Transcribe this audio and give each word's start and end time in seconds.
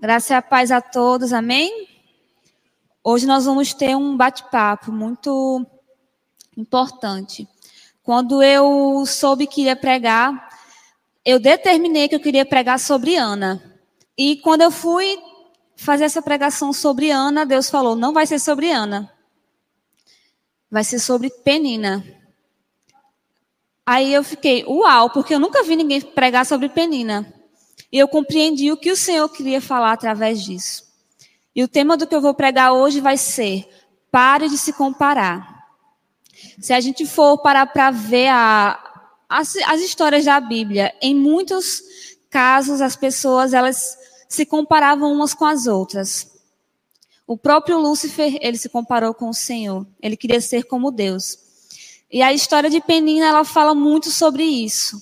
Graça 0.00 0.32
e 0.32 0.36
a 0.36 0.40
paz 0.40 0.70
a 0.70 0.80
todos, 0.80 1.30
amém? 1.30 1.86
Hoje 3.04 3.26
nós 3.26 3.44
vamos 3.44 3.74
ter 3.74 3.94
um 3.94 4.16
bate-papo 4.16 4.90
muito 4.90 5.66
importante. 6.56 7.46
Quando 8.02 8.42
eu 8.42 9.04
soube 9.04 9.46
que 9.46 9.64
ia 9.64 9.76
pregar, 9.76 10.48
eu 11.22 11.38
determinei 11.38 12.08
que 12.08 12.14
eu 12.14 12.20
queria 12.20 12.46
pregar 12.46 12.80
sobre 12.80 13.16
Ana. 13.16 13.62
E 14.16 14.38
quando 14.38 14.62
eu 14.62 14.70
fui 14.70 15.18
fazer 15.76 16.04
essa 16.04 16.22
pregação 16.22 16.72
sobre 16.72 17.10
Ana, 17.10 17.44
Deus 17.44 17.68
falou: 17.68 17.94
não 17.94 18.14
vai 18.14 18.26
ser 18.26 18.38
sobre 18.38 18.72
Ana, 18.72 19.12
vai 20.70 20.82
ser 20.82 20.98
sobre 20.98 21.28
Penina. 21.28 22.02
Aí 23.84 24.14
eu 24.14 24.24
fiquei, 24.24 24.64
uau, 24.64 25.10
porque 25.10 25.34
eu 25.34 25.38
nunca 25.38 25.62
vi 25.62 25.76
ninguém 25.76 26.00
pregar 26.00 26.46
sobre 26.46 26.70
Penina. 26.70 27.39
E 27.92 27.98
eu 27.98 28.06
compreendi 28.06 28.70
o 28.70 28.76
que 28.76 28.90
o 28.90 28.96
Senhor 28.96 29.28
queria 29.28 29.60
falar 29.60 29.92
através 29.92 30.42
disso. 30.42 30.84
E 31.54 31.62
o 31.62 31.68
tema 31.68 31.96
do 31.96 32.06
que 32.06 32.14
eu 32.14 32.20
vou 32.20 32.34
pregar 32.34 32.72
hoje 32.72 33.00
vai 33.00 33.16
ser: 33.16 33.68
pare 34.10 34.48
de 34.48 34.56
se 34.56 34.72
comparar. 34.72 35.60
Se 36.60 36.72
a 36.72 36.80
gente 36.80 37.04
for 37.04 37.38
parar 37.38 37.66
para 37.66 37.90
ver 37.90 38.28
a, 38.28 38.78
as, 39.28 39.56
as 39.56 39.80
histórias 39.80 40.24
da 40.24 40.40
Bíblia, 40.40 40.94
em 41.02 41.14
muitos 41.14 41.82
casos 42.30 42.80
as 42.80 42.94
pessoas 42.94 43.52
elas 43.52 43.98
se 44.28 44.46
comparavam 44.46 45.12
umas 45.12 45.34
com 45.34 45.44
as 45.44 45.66
outras. 45.66 46.30
O 47.26 47.36
próprio 47.36 47.78
Lúcifer, 47.78 48.38
ele 48.40 48.56
se 48.56 48.68
comparou 48.68 49.12
com 49.12 49.28
o 49.28 49.34
Senhor. 49.34 49.86
Ele 50.00 50.16
queria 50.16 50.40
ser 50.40 50.64
como 50.64 50.90
Deus. 50.90 51.38
E 52.10 52.22
a 52.22 52.32
história 52.32 52.70
de 52.70 52.80
Penina, 52.80 53.26
ela 53.26 53.44
fala 53.44 53.74
muito 53.74 54.10
sobre 54.10 54.42
isso. 54.44 55.00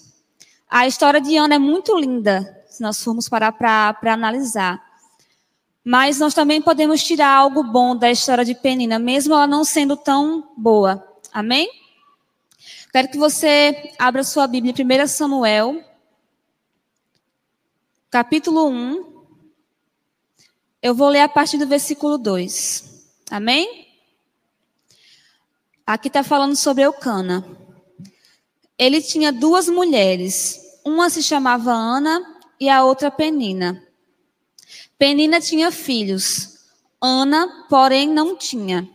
A 0.69 0.87
história 0.87 1.21
de 1.21 1.37
Ana 1.37 1.55
é 1.55 1.59
muito 1.59 1.99
linda 1.99 2.58
se 2.79 2.83
nós 2.83 3.03
formos 3.03 3.29
parar 3.29 3.51
para 3.51 4.13
analisar. 4.13 4.81
Mas 5.85 6.21
nós 6.21 6.33
também 6.33 6.63
podemos 6.63 7.03
tirar 7.03 7.29
algo 7.29 7.65
bom 7.65 7.97
da 7.97 8.09
história 8.09 8.45
de 8.45 8.55
Penina, 8.55 9.01
mesmo 9.01 9.35
ela 9.35 9.49
não 9.49 9.65
sendo 9.65 9.97
tão 9.97 10.53
boa. 10.57 11.05
Amém? 11.33 11.69
Quero 12.93 13.09
que 13.09 13.19
você 13.19 13.93
abra 13.99 14.23
sua 14.23 14.47
Bíblia 14.47 14.73
em 14.77 15.03
1 15.03 15.09
Samuel, 15.09 15.83
capítulo 18.11 18.69
1. 18.69 19.25
Eu 20.81 20.95
vou 20.95 21.09
ler 21.09 21.23
a 21.23 21.29
partir 21.29 21.59
do 21.59 21.67
versículo 21.67 22.17
2. 22.17 23.11
Amém? 23.29 23.89
Aqui 25.85 26.07
está 26.07 26.23
falando 26.23 26.55
sobre 26.55 26.85
Eucana. 26.85 27.45
Ele 28.79 29.03
tinha 29.03 29.33
duas 29.33 29.69
mulheres. 29.69 30.61
Uma 30.85 31.11
se 31.11 31.25
chamava 31.25 31.73
Ana 31.73 32.38
e 32.61 32.69
a 32.69 32.85
outra 32.85 33.11
Penina. 33.11 33.83
Penina 34.99 35.41
tinha 35.41 35.71
filhos, 35.71 36.59
Ana, 37.01 37.67
porém, 37.69 38.09
não 38.09 38.37
tinha. 38.37 38.89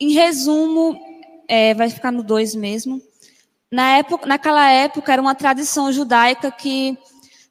Em 0.00 0.12
resumo, 0.12 0.96
é, 1.48 1.74
vai 1.74 1.90
ficar 1.90 2.12
no 2.12 2.22
2 2.22 2.54
mesmo. 2.54 3.02
Na 3.70 3.98
época, 3.98 4.26
naquela 4.26 4.70
época, 4.70 5.12
era 5.12 5.20
uma 5.20 5.34
tradição 5.34 5.90
judaica 5.92 6.50
que, 6.50 6.96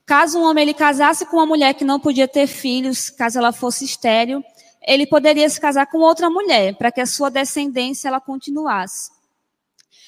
caso 0.05 0.39
um 0.39 0.43
homem 0.43 0.63
ele 0.63 0.73
casasse 0.73 1.25
com 1.25 1.37
uma 1.37 1.45
mulher 1.45 1.73
que 1.73 1.83
não 1.83 1.99
podia 1.99 2.27
ter 2.27 2.47
filhos, 2.47 3.09
caso 3.09 3.37
ela 3.37 3.51
fosse 3.51 3.83
estéril, 3.83 4.41
ele 4.81 5.05
poderia 5.05 5.49
se 5.49 5.59
casar 5.59 5.85
com 5.87 5.97
outra 5.97 6.29
mulher, 6.29 6.75
para 6.77 6.91
que 6.91 7.01
a 7.01 7.05
sua 7.05 7.29
descendência 7.29 8.07
ela 8.07 8.21
continuasse. 8.21 9.11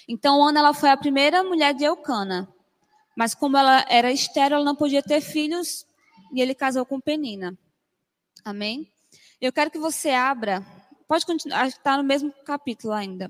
Então, 0.07 0.41
Ana 0.41 0.61
ela 0.61 0.73
foi 0.73 0.89
a 0.89 0.97
primeira 0.97 1.43
mulher 1.43 1.73
de 1.73 1.83
Eucana. 1.83 2.47
Mas 3.19 3.35
como 3.35 3.57
ela 3.57 3.85
era 3.89 4.13
estéril, 4.13 4.55
ela 4.55 4.63
não 4.63 4.77
podia 4.77 5.03
ter 5.03 5.19
filhos 5.19 5.85
e 6.33 6.41
ele 6.41 6.55
casou 6.55 6.85
com 6.85 7.01
Penina. 7.01 7.59
Amém? 8.45 8.89
Eu 9.41 9.51
quero 9.51 9.69
que 9.69 9.77
você 9.77 10.11
abra. 10.11 10.65
Pode 11.05 11.25
continuar, 11.25 11.67
está 11.67 11.97
no 11.97 12.03
mesmo 12.05 12.31
capítulo 12.45 12.93
ainda. 12.93 13.29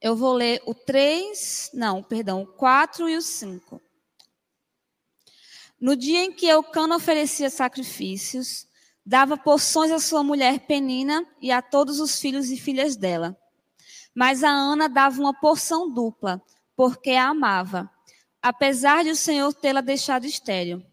Eu 0.00 0.16
vou 0.16 0.32
ler 0.32 0.60
o 0.66 0.74
3, 0.74 1.70
não, 1.72 2.02
perdão, 2.02 2.42
o 2.42 2.46
4 2.48 3.08
e 3.08 3.16
o 3.16 3.22
5. 3.22 3.80
No 5.80 5.94
dia 5.94 6.24
em 6.24 6.32
que 6.32 6.48
Eucana 6.48 6.96
oferecia 6.96 7.48
sacrifícios, 7.48 8.66
dava 9.06 9.36
porções 9.36 9.92
à 9.92 10.00
sua 10.00 10.24
mulher 10.24 10.66
Penina 10.66 11.24
e 11.40 11.52
a 11.52 11.62
todos 11.62 12.00
os 12.00 12.18
filhos 12.18 12.50
e 12.50 12.56
filhas 12.56 12.96
dela. 12.96 13.40
Mas 14.14 14.44
a 14.44 14.50
Ana 14.50 14.88
dava 14.88 15.20
uma 15.20 15.32
porção 15.32 15.90
dupla, 15.90 16.42
porque 16.76 17.10
a 17.12 17.28
amava, 17.28 17.90
apesar 18.40 19.04
de 19.04 19.10
o 19.10 19.16
Senhor 19.16 19.52
tê-la 19.54 19.80
deixado 19.80 20.26
estéril. 20.26 20.84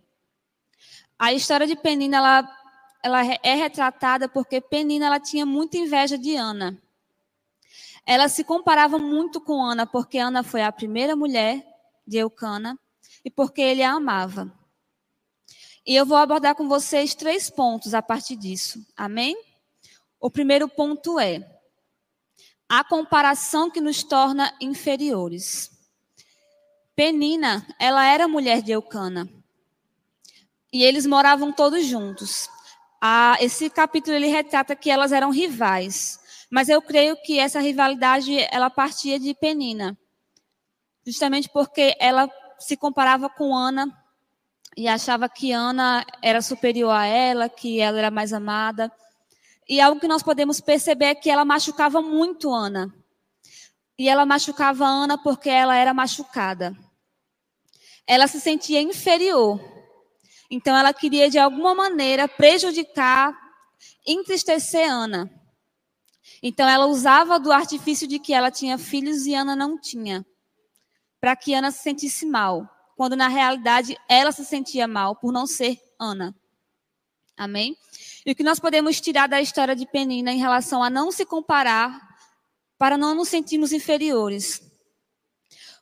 A 1.18 1.34
história 1.34 1.68
de 1.68 1.76
Penina 1.76 2.18
ela, 2.18 2.58
ela 3.04 3.26
é 3.44 3.56
retratada 3.56 4.30
porque 4.30 4.62
Penina 4.62 5.08
ela 5.08 5.20
tinha 5.20 5.46
muita 5.46 5.78
inveja 5.78 6.18
de 6.18 6.36
Ana. 6.36 6.82
Ela 8.06 8.30
se 8.30 8.44
comparava 8.44 8.98
muito 8.98 9.42
com 9.42 9.62
Ana, 9.62 9.86
porque 9.86 10.18
Ana 10.18 10.44
foi 10.44 10.64
a 10.64 10.72
primeira 10.72 11.16
mulher 11.16 11.64
de 12.08 12.18
Eucana 12.18 12.80
e 13.24 13.30
porque 13.30 13.62
ele 13.62 13.84
a 13.84 13.92
amava. 13.92 14.52
E 15.86 15.96
eu 15.96 16.06
vou 16.06 16.18
abordar 16.18 16.56
com 16.56 16.68
vocês 16.68 17.14
três 17.14 17.50
pontos 17.50 17.94
a 17.94 18.02
partir 18.02 18.36
disso. 18.36 18.86
Amém? 18.96 19.36
O 20.20 20.30
primeiro 20.30 20.68
ponto 20.68 21.20
é: 21.20 21.59
a 22.70 22.84
comparação 22.84 23.72
que 23.72 23.82
nos 23.82 24.04
torna 24.04 24.54
inferiores. 24.62 25.72
Penina, 26.96 27.66
ela 27.80 28.06
era 28.06 28.28
mulher 28.28 28.62
de 28.62 28.72
Eucana. 28.72 29.28
E 30.72 30.84
eles 30.84 31.08
moravam 31.08 31.52
todos 31.52 31.86
juntos. 31.86 32.48
Ah, 33.02 33.38
esse 33.40 33.70
capítulo 33.72 34.16
ele 34.16 34.28
retrata 34.28 34.76
que 34.76 34.92
elas 34.92 35.12
eram 35.12 35.32
rivais. 35.32 36.20
Mas 36.52 36.70
eu 36.70 36.80
creio 36.82 37.16
que 37.24 37.40
essa 37.40 37.60
rivalidade 37.60 38.38
ela 38.52 38.70
partia 38.70 39.20
de 39.20 39.34
Penina. 39.34 39.98
Justamente 41.06 41.50
porque 41.50 41.96
ela 42.00 42.30
se 42.60 42.78
comparava 42.78 43.30
com 43.30 43.56
Ana 43.56 43.88
e 44.78 44.88
achava 44.88 45.28
que 45.28 45.52
Ana 45.52 46.06
era 46.22 46.42
superior 46.42 46.92
a 46.92 47.06
ela, 47.06 47.50
que 47.50 47.80
ela 47.80 47.98
era 47.98 48.12
mais 48.12 48.32
amada. 48.32 48.92
E 49.70 49.80
algo 49.80 50.02
que 50.02 50.08
nós 50.08 50.24
podemos 50.24 50.60
perceber 50.60 51.06
é 51.06 51.16
que 51.16 51.30
ela 51.30 51.46
machucava 51.46 52.02
muito 52.02 52.52
Ana. 52.52 52.92
E 54.00 54.10
ela 54.10 54.26
machucava 54.26 54.88
Ana 54.88 55.16
porque 55.16 55.48
ela 55.48 55.76
era 55.76 55.94
machucada. 55.94 56.76
Ela 58.08 58.28
se 58.28 58.42
sentia 58.42 58.82
inferior. 58.82 59.62
Então 60.50 60.76
ela 60.76 60.92
queria 60.92 61.30
de 61.30 61.38
alguma 61.38 61.76
maneira 61.76 62.28
prejudicar, 62.28 63.38
entristecer 64.08 64.90
Ana. 64.90 65.30
Então 66.42 66.68
ela 66.68 66.88
usava 66.88 67.40
do 67.40 67.52
artifício 67.52 68.08
de 68.08 68.18
que 68.18 68.34
ela 68.34 68.50
tinha 68.50 68.78
filhos 68.78 69.28
e 69.28 69.36
Ana 69.36 69.56
não 69.56 69.80
tinha, 69.80 70.26
para 71.20 71.36
que 71.36 71.54
Ana 71.54 71.70
se 71.70 71.84
sentisse 71.84 72.26
mal, 72.26 72.68
quando 72.96 73.16
na 73.16 73.28
realidade 73.28 73.96
ela 74.08 74.32
se 74.32 74.44
sentia 74.44 74.88
mal 74.88 75.16
por 75.16 75.32
não 75.32 75.46
ser 75.46 75.78
Ana. 76.00 76.36
Amém? 77.38 77.78
E 78.26 78.32
o 78.32 78.36
que 78.36 78.44
nós 78.44 78.60
podemos 78.60 79.00
tirar 79.00 79.28
da 79.28 79.42
história 79.42 79.76
de 79.76 79.86
Penina 79.86 80.32
em 80.32 80.38
relação 80.38 80.84
a 80.84 80.90
não 80.90 81.12
se 81.12 81.26
comparar, 81.26 82.10
para 82.78 82.98
não 82.98 83.14
nos 83.14 83.28
sentirmos 83.28 83.74
inferiores. 83.74 84.62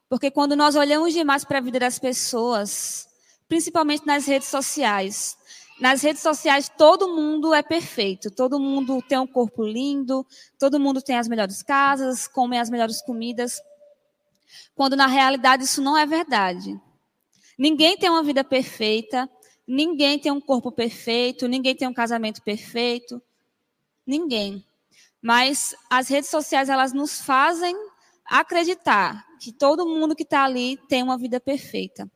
Porque 0.10 0.32
quando 0.32 0.56
nós 0.56 0.76
olhamos 0.76 1.14
demais 1.14 1.44
para 1.44 1.60
a 1.60 1.62
vida 1.62 1.80
das 1.80 2.00
pessoas, 2.00 3.08
principalmente 3.48 4.06
nas 4.06 4.26
redes 4.26 4.48
sociais, 4.48 5.38
nas 5.80 6.02
redes 6.02 6.24
sociais 6.24 6.70
todo 6.76 7.14
mundo 7.14 7.54
é 7.54 7.62
perfeito, 7.62 8.32
todo 8.32 8.60
mundo 8.60 9.02
tem 9.08 9.20
um 9.20 9.28
corpo 9.28 9.64
lindo, 9.64 10.26
todo 10.58 10.80
mundo 10.80 11.02
tem 11.02 11.18
as 11.18 11.28
melhores 11.28 11.62
casas, 11.62 12.28
come 12.28 12.58
as 12.58 12.70
melhores 12.70 13.02
comidas. 13.02 13.62
Quando 14.74 14.96
na 14.96 15.08
realidade 15.08 15.64
isso 15.66 15.82
não 15.82 15.98
é 15.98 16.06
verdade. 16.06 16.80
Ninguém 17.60 17.98
tem 17.98 18.10
uma 18.10 18.24
vida 18.24 18.44
perfeita, 18.44 19.30
Ninguém 19.68 20.18
tem 20.18 20.32
um 20.32 20.40
corpo 20.40 20.72
perfeito, 20.72 21.48
ninguém 21.48 21.76
tem 21.76 21.88
um 21.88 21.94
casamento 21.94 22.42
perfeito, 22.42 23.22
ninguém. 24.06 24.66
Mas 25.22 25.76
as 25.90 26.08
redes 26.08 26.30
sociais 26.30 26.70
elas 26.70 26.94
nos 26.94 27.22
fazem 27.22 27.76
acreditar 28.26 29.26
que 29.40 29.52
todo 29.52 29.86
mundo 29.86 30.16
que 30.16 30.24
está 30.24 30.46
ali 30.46 30.78
tem 30.88 31.04
uma 31.04 31.18
vida 31.18 31.40
perfeita. 31.40 32.10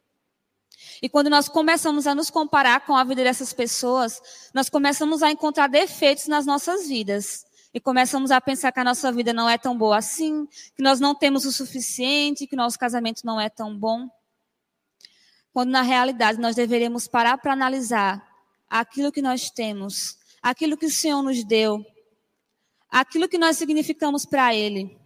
E 1.01 1.09
quando 1.09 1.29
nós 1.29 1.49
começamos 1.49 2.07
a 2.07 2.15
nos 2.15 2.29
comparar 2.29 2.85
com 2.85 2.95
a 2.95 3.03
vida 3.03 3.23
dessas 3.23 3.51
pessoas, 3.53 4.49
nós 4.53 4.69
começamos 4.69 5.21
a 5.21 5.29
encontrar 5.29 5.67
defeitos 5.67 6.27
nas 6.27 6.45
nossas 6.45 6.87
vidas. 6.87 7.45
E 7.73 7.79
começamos 7.79 8.31
a 8.31 8.41
pensar 8.41 8.71
que 8.71 8.79
a 8.79 8.83
nossa 8.83 9.11
vida 9.11 9.31
não 9.31 9.49
é 9.49 9.57
tão 9.57 9.77
boa 9.77 9.97
assim, 9.97 10.45
que 10.75 10.83
nós 10.83 10.99
não 10.99 11.13
temos 11.15 11.45
o 11.45 11.51
suficiente, 11.51 12.47
que 12.47 12.55
nosso 12.55 12.77
casamento 12.77 13.21
não 13.25 13.39
é 13.39 13.49
tão 13.49 13.77
bom 13.77 14.09
quando 15.53 15.69
na 15.69 15.81
realidade 15.81 16.39
nós 16.39 16.55
deveríamos 16.55 17.07
parar 17.07 17.37
para 17.37 17.53
analisar 17.53 18.25
aquilo 18.69 19.11
que 19.11 19.21
nós 19.21 19.49
temos, 19.49 20.17
aquilo 20.41 20.77
que 20.77 20.85
o 20.85 20.91
Senhor 20.91 21.21
nos 21.21 21.43
deu, 21.43 21.85
aquilo 22.89 23.27
que 23.27 23.37
nós 23.37 23.57
significamos 23.57 24.25
para 24.25 24.55
Ele. 24.55 24.97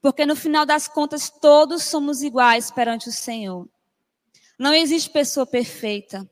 Porque 0.00 0.24
no 0.24 0.34
final 0.34 0.64
das 0.64 0.88
contas, 0.88 1.28
todos 1.28 1.84
somos 1.84 2.22
iguais 2.22 2.70
perante 2.70 3.08
o 3.08 3.12
Senhor. 3.12 3.68
Não 4.58 4.74
existe 4.74 5.10
pessoa 5.10 5.46
perfeita. 5.46 6.28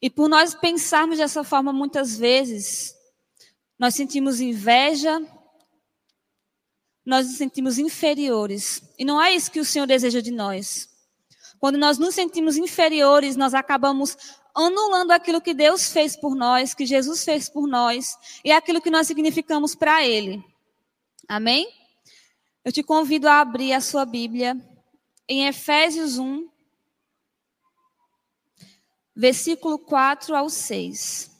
E 0.00 0.10
por 0.10 0.28
nós 0.28 0.54
pensarmos 0.54 1.18
dessa 1.18 1.42
forma 1.42 1.72
muitas 1.72 2.16
vezes, 2.16 2.94
nós 3.78 3.94
sentimos 3.94 4.40
inveja, 4.40 5.20
nós 7.04 7.26
nos 7.26 7.36
sentimos 7.36 7.78
inferiores. 7.78 8.82
E 8.98 9.04
não 9.04 9.22
é 9.22 9.34
isso 9.34 9.50
que 9.50 9.60
o 9.60 9.64
Senhor 9.64 9.86
deseja 9.86 10.20
de 10.20 10.30
nós. 10.30 10.95
Quando 11.58 11.78
nós 11.78 11.98
nos 11.98 12.14
sentimos 12.14 12.56
inferiores, 12.56 13.36
nós 13.36 13.54
acabamos 13.54 14.16
anulando 14.54 15.10
aquilo 15.10 15.40
que 15.40 15.52
Deus 15.52 15.92
fez 15.92 16.16
por 16.16 16.34
nós, 16.34 16.74
que 16.74 16.86
Jesus 16.86 17.24
fez 17.24 17.48
por 17.48 17.66
nós, 17.66 18.16
e 18.44 18.50
aquilo 18.50 18.80
que 18.80 18.90
nós 18.90 19.06
significamos 19.06 19.74
para 19.74 20.04
Ele. 20.04 20.42
Amém? 21.28 21.68
Eu 22.64 22.72
te 22.72 22.82
convido 22.82 23.28
a 23.28 23.40
abrir 23.40 23.72
a 23.72 23.80
sua 23.80 24.04
Bíblia 24.04 24.56
em 25.28 25.46
Efésios 25.46 26.18
1, 26.18 26.48
versículo 29.14 29.78
4 29.78 30.34
ao 30.34 30.48
6. 30.48 31.30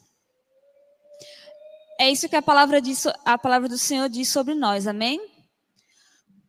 É 1.98 2.10
isso 2.10 2.28
que 2.28 2.36
a 2.36 2.42
palavra, 2.42 2.80
diz, 2.80 3.06
a 3.24 3.38
palavra 3.38 3.68
do 3.68 3.78
Senhor 3.78 4.08
diz 4.08 4.28
sobre 4.28 4.54
nós, 4.54 4.86
amém? 4.86 5.20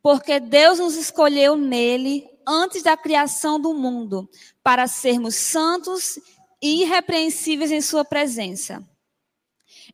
Porque 0.02 0.38
Deus 0.38 0.78
nos 0.78 0.94
escolheu 0.94 1.56
nele 1.56 2.28
antes 2.48 2.82
da 2.82 2.96
criação 2.96 3.60
do 3.60 3.74
mundo, 3.74 4.28
para 4.62 4.86
sermos 4.86 5.34
santos 5.34 6.18
e 6.62 6.82
irrepreensíveis 6.82 7.70
em 7.70 7.82
Sua 7.82 8.06
presença. 8.06 8.82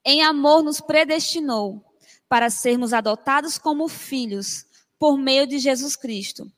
Em 0.05 0.23
amor 0.23 0.62
nos 0.62 0.81
predestinou 0.81 1.85
para 2.29 2.49
sermos 2.51 2.93
adotados 2.93 3.59
como 3.59 3.89
filhos 3.89 4.65
por 4.99 5.19
meio 5.19 5.47
de 5.47 5.59
Jesus 5.59 5.97
Cristo, 5.97 6.51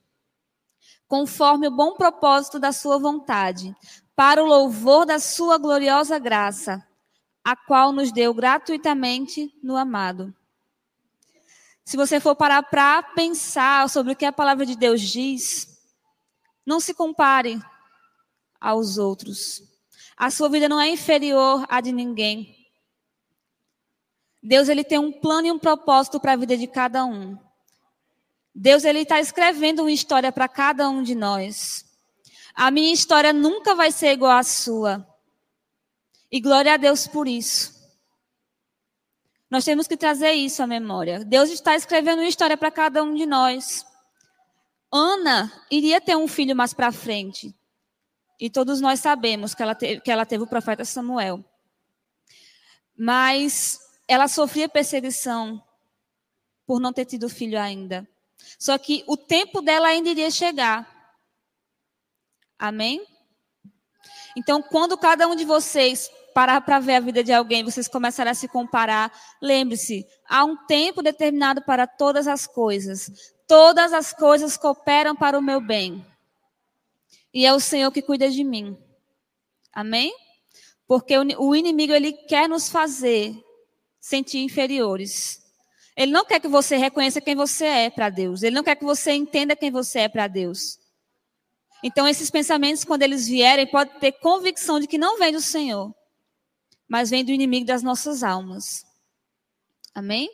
conforme 1.08 1.66
o 1.66 1.74
bom 1.74 1.94
propósito 1.94 2.58
da 2.58 2.72
Sua 2.72 2.98
vontade, 2.98 3.74
para 4.14 4.42
o 4.42 4.46
louvor 4.46 5.06
da 5.06 5.18
Sua 5.18 5.56
gloriosa 5.56 6.18
graça, 6.18 6.86
a 7.42 7.56
qual 7.56 7.92
nos 7.92 8.12
deu 8.12 8.34
gratuitamente 8.34 9.50
no 9.62 9.76
amado. 9.76 10.34
Se 11.84 11.96
você 11.96 12.18
for 12.18 12.34
parar 12.34 12.64
para 12.64 13.02
pensar 13.02 13.88
sobre 13.88 14.12
o 14.12 14.16
que 14.16 14.24
a 14.24 14.32
palavra 14.32 14.66
de 14.66 14.76
Deus 14.76 15.00
diz, 15.00 15.75
não 16.66 16.80
se 16.80 16.92
compare 16.92 17.58
aos 18.60 18.98
outros. 18.98 19.62
A 20.16 20.30
sua 20.30 20.48
vida 20.48 20.68
não 20.68 20.80
é 20.80 20.88
inferior 20.88 21.64
à 21.68 21.80
de 21.80 21.92
ninguém. 21.92 22.56
Deus 24.42 24.68
ele 24.68 24.82
tem 24.82 24.98
um 24.98 25.12
plano 25.12 25.46
e 25.46 25.52
um 25.52 25.58
propósito 25.58 26.18
para 26.18 26.32
a 26.32 26.36
vida 26.36 26.56
de 26.56 26.66
cada 26.66 27.04
um. 27.04 27.38
Deus 28.54 28.84
ele 28.84 29.00
está 29.00 29.20
escrevendo 29.20 29.82
uma 29.82 29.92
história 29.92 30.32
para 30.32 30.48
cada 30.48 30.88
um 30.88 31.02
de 31.02 31.14
nós. 31.14 31.84
A 32.54 32.70
minha 32.70 32.92
história 32.92 33.32
nunca 33.32 33.74
vai 33.74 33.92
ser 33.92 34.12
igual 34.12 34.32
à 34.32 34.42
sua. 34.42 35.06
E 36.30 36.40
glória 36.40 36.74
a 36.74 36.76
Deus 36.76 37.06
por 37.06 37.28
isso. 37.28 37.76
Nós 39.48 39.64
temos 39.64 39.86
que 39.86 39.96
trazer 39.96 40.32
isso 40.32 40.62
à 40.62 40.66
memória. 40.66 41.24
Deus 41.24 41.50
está 41.50 41.76
escrevendo 41.76 42.18
uma 42.18 42.28
história 42.28 42.56
para 42.56 42.70
cada 42.70 43.02
um 43.02 43.14
de 43.14 43.26
nós. 43.26 43.85
Ana 44.92 45.52
iria 45.70 46.00
ter 46.00 46.16
um 46.16 46.28
filho 46.28 46.54
mais 46.54 46.72
para 46.72 46.92
frente. 46.92 47.54
E 48.38 48.50
todos 48.50 48.80
nós 48.80 49.00
sabemos 49.00 49.54
que 49.54 49.62
ela, 49.62 49.74
te, 49.74 50.00
que 50.00 50.10
ela 50.10 50.26
teve 50.26 50.44
o 50.44 50.46
profeta 50.46 50.84
Samuel. 50.84 51.44
Mas 52.96 53.78
ela 54.06 54.28
sofria 54.28 54.68
perseguição 54.68 55.62
por 56.66 56.80
não 56.80 56.92
ter 56.92 57.04
tido 57.04 57.28
filho 57.28 57.58
ainda. 57.58 58.06
Só 58.58 58.76
que 58.78 59.04
o 59.06 59.16
tempo 59.16 59.60
dela 59.60 59.88
ainda 59.88 60.10
iria 60.10 60.30
chegar. 60.30 60.86
Amém? 62.58 63.04
Então, 64.36 64.62
quando 64.62 64.98
cada 64.98 65.26
um 65.26 65.34
de 65.34 65.44
vocês 65.44 66.10
parar 66.34 66.60
para 66.60 66.78
ver 66.78 66.96
a 66.96 67.00
vida 67.00 67.24
de 67.24 67.32
alguém, 67.32 67.64
vocês 67.64 67.88
começarem 67.88 68.30
a 68.30 68.34
se 68.34 68.46
comparar, 68.46 69.10
lembre-se, 69.40 70.06
há 70.28 70.44
um 70.44 70.56
tempo 70.66 71.02
determinado 71.02 71.62
para 71.62 71.86
todas 71.86 72.28
as 72.28 72.46
coisas. 72.46 73.10
Todas 73.46 73.92
as 73.92 74.12
coisas 74.12 74.56
cooperam 74.56 75.14
para 75.14 75.38
o 75.38 75.42
meu 75.42 75.60
bem 75.60 76.04
e 77.36 77.44
é 77.44 77.52
o 77.52 77.60
Senhor 77.60 77.92
que 77.92 78.00
cuida 78.00 78.30
de 78.30 78.42
mim. 78.42 78.76
Amém? 79.70 80.10
Porque 80.86 81.14
o 81.18 81.54
inimigo 81.54 81.92
ele 81.92 82.12
quer 82.12 82.48
nos 82.48 82.68
fazer 82.68 83.36
sentir 84.00 84.38
inferiores. 84.38 85.42
Ele 85.94 86.12
não 86.12 86.24
quer 86.24 86.40
que 86.40 86.48
você 86.48 86.76
reconheça 86.76 87.20
quem 87.20 87.34
você 87.34 87.66
é 87.66 87.90
para 87.90 88.08
Deus. 88.08 88.42
Ele 88.42 88.54
não 88.54 88.62
quer 88.62 88.74
que 88.74 88.84
você 88.84 89.12
entenda 89.12 89.54
quem 89.54 89.70
você 89.70 90.00
é 90.00 90.08
para 90.08 90.26
Deus. 90.28 90.78
Então 91.82 92.08
esses 92.08 92.30
pensamentos 92.30 92.84
quando 92.84 93.02
eles 93.02 93.28
vierem, 93.28 93.66
pode 93.66 93.98
ter 94.00 94.12
convicção 94.12 94.80
de 94.80 94.86
que 94.86 94.96
não 94.96 95.18
vem 95.18 95.32
do 95.32 95.40
Senhor, 95.40 95.94
mas 96.88 97.10
vem 97.10 97.24
do 97.24 97.32
inimigo 97.32 97.66
das 97.66 97.82
nossas 97.82 98.22
almas. 98.22 98.82
Amém? 99.94 100.30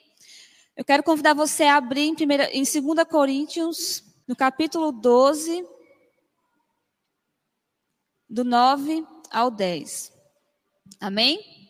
Eu 0.74 0.84
quero 0.86 1.02
convidar 1.02 1.34
você 1.34 1.64
a 1.64 1.76
abrir 1.76 2.08
em, 2.08 2.14
primeira, 2.14 2.50
em 2.50 2.62
2 2.62 3.06
Coríntios, 3.06 4.02
no 4.26 4.34
capítulo 4.34 4.90
12, 4.90 5.66
do 8.28 8.42
9 8.42 9.06
ao 9.30 9.50
10. 9.50 10.10
Amém? 10.98 11.68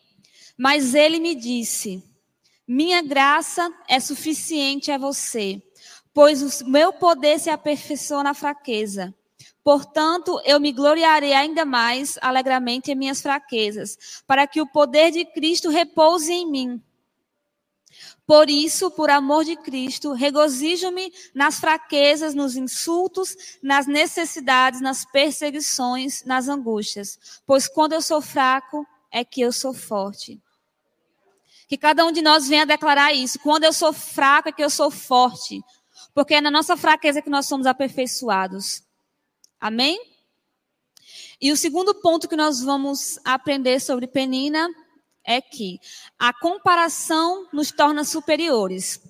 Mas 0.56 0.94
ele 0.94 1.18
me 1.18 1.34
disse: 1.34 2.00
Minha 2.66 3.02
graça 3.02 3.68
é 3.88 3.98
suficiente 3.98 4.92
a 4.92 4.98
você, 4.98 5.60
pois 6.14 6.62
o 6.62 6.70
meu 6.70 6.92
poder 6.92 7.40
se 7.40 7.50
aperfeiçoa 7.50 8.22
na 8.22 8.34
fraqueza. 8.34 9.12
Portanto, 9.64 10.40
eu 10.44 10.60
me 10.60 10.70
gloriarei 10.70 11.32
ainda 11.32 11.64
mais 11.64 12.18
alegremente 12.22 12.92
em 12.92 12.94
minhas 12.94 13.20
fraquezas, 13.20 14.22
para 14.28 14.46
que 14.46 14.60
o 14.60 14.66
poder 14.66 15.10
de 15.10 15.24
Cristo 15.24 15.70
repouse 15.70 16.32
em 16.32 16.48
mim. 16.48 16.82
Por 18.26 18.48
isso, 18.48 18.90
por 18.90 19.10
amor 19.10 19.44
de 19.44 19.56
Cristo, 19.56 20.12
regozijo-me 20.12 21.12
nas 21.34 21.58
fraquezas, 21.58 22.34
nos 22.34 22.56
insultos, 22.56 23.58
nas 23.62 23.86
necessidades, 23.86 24.80
nas 24.80 25.04
perseguições, 25.04 26.24
nas 26.24 26.48
angústias. 26.48 27.42
Pois 27.46 27.68
quando 27.68 27.92
eu 27.92 28.02
sou 28.02 28.20
fraco, 28.22 28.86
é 29.10 29.24
que 29.24 29.40
eu 29.40 29.52
sou 29.52 29.74
forte. 29.74 30.40
Que 31.68 31.76
cada 31.76 32.04
um 32.04 32.12
de 32.12 32.22
nós 32.22 32.48
venha 32.48 32.66
declarar 32.66 33.12
isso. 33.12 33.38
Quando 33.38 33.64
eu 33.64 33.72
sou 33.72 33.92
fraco, 33.92 34.48
é 34.48 34.52
que 34.52 34.62
eu 34.62 34.70
sou 34.70 34.90
forte. 34.90 35.62
Porque 36.14 36.34
é 36.34 36.40
na 36.40 36.50
nossa 36.50 36.76
fraqueza 36.76 37.22
que 37.22 37.30
nós 37.30 37.46
somos 37.46 37.66
aperfeiçoados. 37.66 38.82
Amém? 39.60 40.00
E 41.40 41.50
o 41.50 41.56
segundo 41.56 41.94
ponto 41.94 42.28
que 42.28 42.36
nós 42.36 42.60
vamos 42.62 43.18
aprender 43.24 43.80
sobre 43.80 44.06
Penina 44.06 44.68
é 45.24 45.40
que 45.40 45.78
a 46.18 46.32
comparação 46.32 47.48
nos 47.52 47.70
torna 47.70 48.04
superiores. 48.04 49.00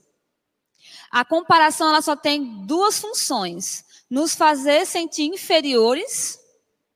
A 1.11 1.25
comparação 1.25 1.89
ela 1.89 2.03
só 2.03 2.17
tem 2.17 2.65
duas 2.67 2.99
funções: 2.99 3.85
nos 4.09 4.35
fazer 4.35 4.87
sentir 4.87 5.25
inferiores, 5.25 6.39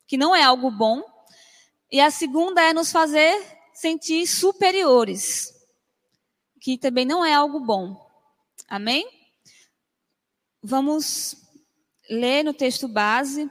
que 0.06 0.16
não 0.16 0.34
é 0.34 0.42
algo 0.42 0.70
bom, 0.70 1.02
e 1.90 2.00
a 2.00 2.10
segunda 2.10 2.62
é 2.62 2.72
nos 2.72 2.90
fazer 2.90 3.56
sentir 3.74 4.26
superiores, 4.26 5.52
que 6.60 6.78
também 6.78 7.04
não 7.04 7.24
é 7.24 7.34
algo 7.34 7.60
bom. 7.60 8.04
Amém? 8.68 9.06
Vamos 10.62 11.36
ler 12.08 12.42
no 12.42 12.54
texto 12.54 12.88
base, 12.88 13.50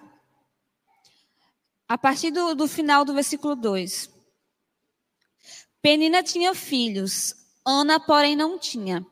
a 1.88 1.98
partir 1.98 2.31
do, 2.31 2.55
do 2.55 2.67
final 2.67 3.05
do 3.05 3.13
versículo 3.13 3.55
2. 3.55 4.14
Penina 5.86 6.24
tinha 6.24 6.56
filhos, 6.56 7.36
Ana, 7.63 8.00
porém, 8.00 8.36
não 8.36 8.58
tinha. 8.58 9.06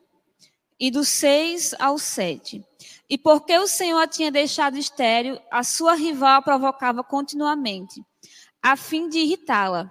E 0.76 0.90
dos 0.90 1.06
seis 1.06 1.72
ao 1.78 1.96
sete. 1.98 2.64
E 3.08 3.16
porque 3.16 3.56
o 3.56 3.68
Senhor 3.68 4.00
a 4.00 4.08
tinha 4.08 4.28
deixado 4.28 4.76
estéril, 4.76 5.40
a 5.52 5.62
sua 5.62 5.94
rival 5.94 6.38
a 6.38 6.42
provocava 6.42 7.04
continuamente, 7.04 8.02
a 8.60 8.76
fim 8.76 9.08
de 9.08 9.20
irritá-la. 9.20 9.88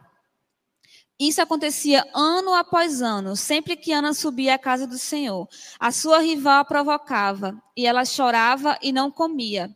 Isso 1.18 1.42
acontecia 1.42 2.06
ano 2.14 2.54
após 2.54 3.02
ano, 3.02 3.34
sempre 3.38 3.78
que 3.78 3.94
Ana 3.94 4.14
subia 4.14 4.56
à 4.56 4.60
casa 4.60 4.86
do 4.86 4.98
Senhor. 4.98 5.48
A 5.80 5.90
sua 5.90 6.20
rival 6.20 6.60
a 6.60 6.66
provocava, 6.66 7.64
e 7.78 7.88
ela 7.88 8.04
chorava 8.04 8.78
e 8.82 8.92
não 8.92 9.10
comia. 9.10 9.74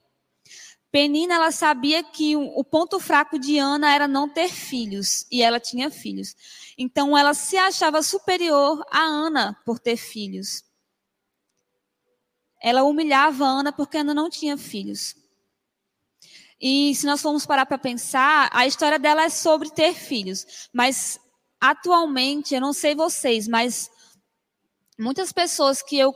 Penina, 0.91 1.35
ela 1.35 1.51
sabia 1.51 2.01
que 2.01 2.35
o 2.35 2.63
ponto 2.63 2.99
fraco 2.99 3.37
de 3.37 3.57
Ana 3.57 3.93
era 3.93 4.07
não 4.07 4.29
ter 4.29 4.49
filhos, 4.49 5.25
e 5.29 5.41
ela 5.41 5.59
tinha 5.59 5.91
filhos. 5.91 6.35
Então, 6.77 7.17
ela 7.17 7.33
se 7.33 7.57
achava 7.57 8.01
superior 8.01 8.83
a 8.89 9.01
Ana 9.01 9.59
por 9.65 9.79
ter 9.79 9.97
filhos. 9.97 10.63
Ela 12.61 12.83
humilhava 12.83 13.45
Ana 13.45 13.71
porque 13.71 13.97
Ana 13.97 14.13
não 14.13 14.29
tinha 14.29 14.57
filhos. 14.57 15.15
E 16.59 16.95
se 16.95 17.05
nós 17.05 17.21
formos 17.21 17.45
parar 17.45 17.65
para 17.65 17.77
pensar, 17.77 18.49
a 18.51 18.65
história 18.65 18.97
dela 18.97 19.23
é 19.23 19.29
sobre 19.29 19.69
ter 19.69 19.93
filhos. 19.93 20.69
Mas, 20.73 21.19
atualmente, 21.59 22.55
eu 22.55 22.61
não 22.61 22.73
sei 22.73 22.95
vocês, 22.95 23.47
mas 23.47 23.91
muitas 24.97 25.31
pessoas 25.31 25.83
que 25.83 25.97
eu 25.97 26.15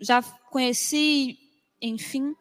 já 0.00 0.22
conheci, 0.50 1.38
enfim, 1.80 2.34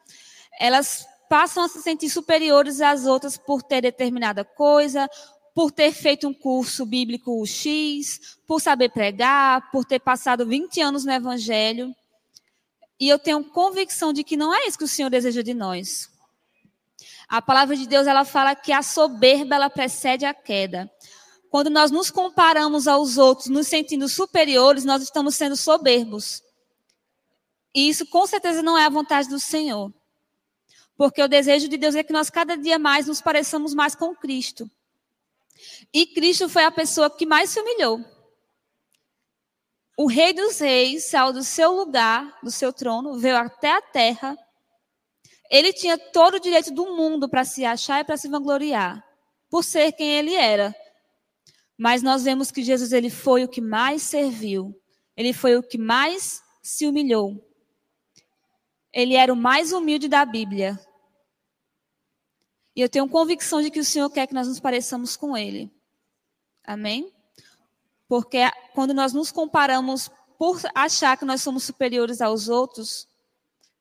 elas 0.59 1.05
passam 1.29 1.63
a 1.63 1.69
se 1.69 1.81
sentir 1.81 2.09
superiores 2.09 2.81
às 2.81 3.05
outras 3.05 3.37
por 3.37 3.61
ter 3.61 3.81
determinada 3.81 4.43
coisa, 4.43 5.07
por 5.53 5.71
ter 5.71 5.91
feito 5.91 6.27
um 6.27 6.33
curso 6.33 6.85
bíblico 6.85 7.45
X, 7.45 8.37
por 8.47 8.59
saber 8.59 8.89
pregar, 8.89 9.69
por 9.71 9.85
ter 9.85 9.99
passado 9.99 10.45
20 10.45 10.81
anos 10.81 11.05
no 11.05 11.11
Evangelho. 11.11 11.93
E 12.99 13.07
eu 13.07 13.19
tenho 13.19 13.43
convicção 13.43 14.11
de 14.11 14.23
que 14.23 14.35
não 14.35 14.53
é 14.53 14.67
isso 14.67 14.77
que 14.77 14.83
o 14.83 14.87
Senhor 14.87 15.09
deseja 15.09 15.43
de 15.43 15.53
nós. 15.53 16.09
A 17.27 17.41
palavra 17.41 17.75
de 17.75 17.87
Deus 17.87 18.07
ela 18.07 18.25
fala 18.25 18.55
que 18.55 18.71
a 18.71 18.81
soberba 18.81 19.55
ela 19.55 19.69
precede 19.69 20.25
a 20.25 20.33
queda. 20.33 20.91
Quando 21.49 21.69
nós 21.69 21.91
nos 21.91 22.09
comparamos 22.09 22.87
aos 22.87 23.17
outros, 23.17 23.47
nos 23.47 23.67
sentindo 23.67 24.07
superiores, 24.09 24.83
nós 24.83 25.03
estamos 25.03 25.35
sendo 25.35 25.55
soberbos. 25.55 26.41
E 27.73 27.87
isso 27.87 28.05
com 28.07 28.25
certeza 28.25 28.61
não 28.61 28.77
é 28.77 28.85
a 28.85 28.89
vontade 28.89 29.29
do 29.29 29.39
Senhor. 29.39 29.93
Porque 30.99 31.23
o 31.23 31.29
desejo 31.29 31.69
de 31.69 31.77
Deus 31.77 31.95
é 31.95 32.03
que 32.03 32.11
nós 32.11 32.29
cada 32.29 32.57
dia 32.57 32.77
mais 32.77 33.07
nos 33.07 33.21
pareçamos 33.21 33.73
mais 33.73 33.95
com 33.95 34.13
Cristo. 34.13 34.69
E 35.93 36.05
Cristo 36.05 36.49
foi 36.49 36.65
a 36.65 36.71
pessoa 36.71 37.09
que 37.09 37.25
mais 37.25 37.51
se 37.51 37.59
humilhou. 37.61 38.03
O 39.97 40.07
Rei 40.07 40.33
dos 40.33 40.59
Reis 40.59 41.05
saiu 41.05 41.31
do 41.31 41.41
seu 41.41 41.71
lugar, 41.71 42.37
do 42.43 42.51
seu 42.51 42.73
trono, 42.73 43.17
veio 43.17 43.37
até 43.37 43.71
a 43.71 43.81
terra. 43.81 44.37
Ele 45.49 45.71
tinha 45.71 45.97
todo 45.97 46.33
o 46.33 46.39
direito 46.39 46.69
do 46.69 46.93
mundo 46.93 47.29
para 47.29 47.45
se 47.45 47.63
achar 47.63 48.01
e 48.01 48.03
para 48.03 48.17
se 48.17 48.27
vangloriar, 48.27 49.01
por 49.49 49.63
ser 49.63 49.93
quem 49.93 50.17
ele 50.17 50.35
era. 50.35 50.75
Mas 51.77 52.03
nós 52.03 52.25
vemos 52.25 52.51
que 52.51 52.61
Jesus 52.61 52.91
ele 52.91 53.09
foi 53.09 53.45
o 53.45 53.47
que 53.47 53.61
mais 53.61 54.01
serviu. 54.01 54.77
Ele 55.15 55.31
foi 55.31 55.55
o 55.55 55.63
que 55.63 55.77
mais 55.77 56.41
se 56.61 56.85
humilhou. 56.85 57.41
Ele 58.91 59.15
era 59.15 59.31
o 59.31 59.37
mais 59.37 59.71
humilde 59.71 60.09
da 60.09 60.25
Bíblia. 60.25 60.77
E 62.79 62.81
eu 62.81 62.87
tenho 62.87 63.09
convicção 63.09 63.61
de 63.61 63.69
que 63.69 63.81
o 63.81 63.83
Senhor 63.83 64.09
quer 64.09 64.25
que 64.25 64.33
nós 64.33 64.47
nos 64.47 64.57
pareçamos 64.57 65.17
com 65.17 65.35
Ele. 65.35 65.69
Amém? 66.63 67.11
Porque 68.07 68.39
quando 68.73 68.93
nós 68.93 69.11
nos 69.11 69.33
comparamos 69.33 70.09
por 70.37 70.61
achar 70.73 71.17
que 71.17 71.25
nós 71.25 71.41
somos 71.41 71.65
superiores 71.65 72.21
aos 72.21 72.47
outros, 72.47 73.05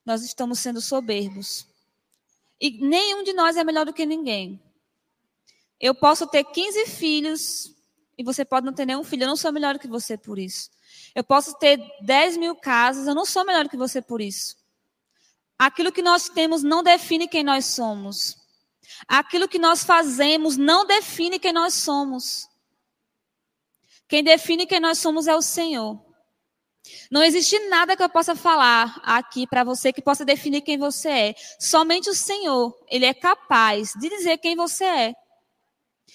nós 0.04 0.24
estamos 0.24 0.58
sendo 0.58 0.80
soberbos. 0.80 1.64
E 2.60 2.72
nenhum 2.84 3.22
de 3.22 3.32
nós 3.34 3.56
é 3.56 3.62
melhor 3.62 3.86
do 3.86 3.92
que 3.92 4.04
ninguém. 4.04 4.60
Eu 5.78 5.94
posso 5.94 6.26
ter 6.26 6.42
15 6.42 6.86
filhos 6.86 7.72
e 8.18 8.24
você 8.24 8.44
pode 8.44 8.66
não 8.66 8.72
ter 8.72 8.84
nenhum 8.84 9.04
filho. 9.04 9.22
Eu 9.22 9.28
não 9.28 9.36
sou 9.36 9.52
melhor 9.52 9.74
do 9.74 9.78
que 9.78 9.86
você 9.86 10.18
por 10.18 10.40
isso. 10.40 10.72
Eu 11.14 11.22
posso 11.22 11.56
ter 11.56 11.80
10 12.00 12.36
mil 12.36 12.56
casas, 12.56 13.06
eu 13.06 13.14
não 13.14 13.24
sou 13.24 13.44
melhor 13.44 13.62
do 13.62 13.70
que 13.70 13.76
você 13.76 14.02
por 14.02 14.20
isso. 14.20 14.56
Aquilo 15.56 15.92
que 15.92 16.02
nós 16.02 16.28
temos 16.28 16.64
não 16.64 16.82
define 16.82 17.28
quem 17.28 17.44
nós 17.44 17.64
somos. 17.64 18.47
Aquilo 19.06 19.48
que 19.48 19.58
nós 19.58 19.84
fazemos 19.84 20.56
não 20.56 20.86
define 20.86 21.38
quem 21.38 21.52
nós 21.52 21.74
somos. 21.74 22.48
Quem 24.08 24.24
define 24.24 24.66
quem 24.66 24.80
nós 24.80 24.98
somos 24.98 25.26
é 25.26 25.34
o 25.34 25.42
Senhor. 25.42 26.02
Não 27.10 27.22
existe 27.22 27.58
nada 27.68 27.96
que 27.96 28.02
eu 28.02 28.08
possa 28.08 28.34
falar 28.34 29.00
aqui 29.02 29.46
para 29.46 29.64
você 29.64 29.92
que 29.92 30.00
possa 30.00 30.24
definir 30.24 30.62
quem 30.62 30.78
você 30.78 31.08
é. 31.08 31.34
Somente 31.58 32.08
o 32.08 32.14
Senhor, 32.14 32.74
ele 32.88 33.04
é 33.04 33.12
capaz 33.12 33.92
de 34.00 34.08
dizer 34.08 34.38
quem 34.38 34.56
você 34.56 34.84
é. 34.84 35.14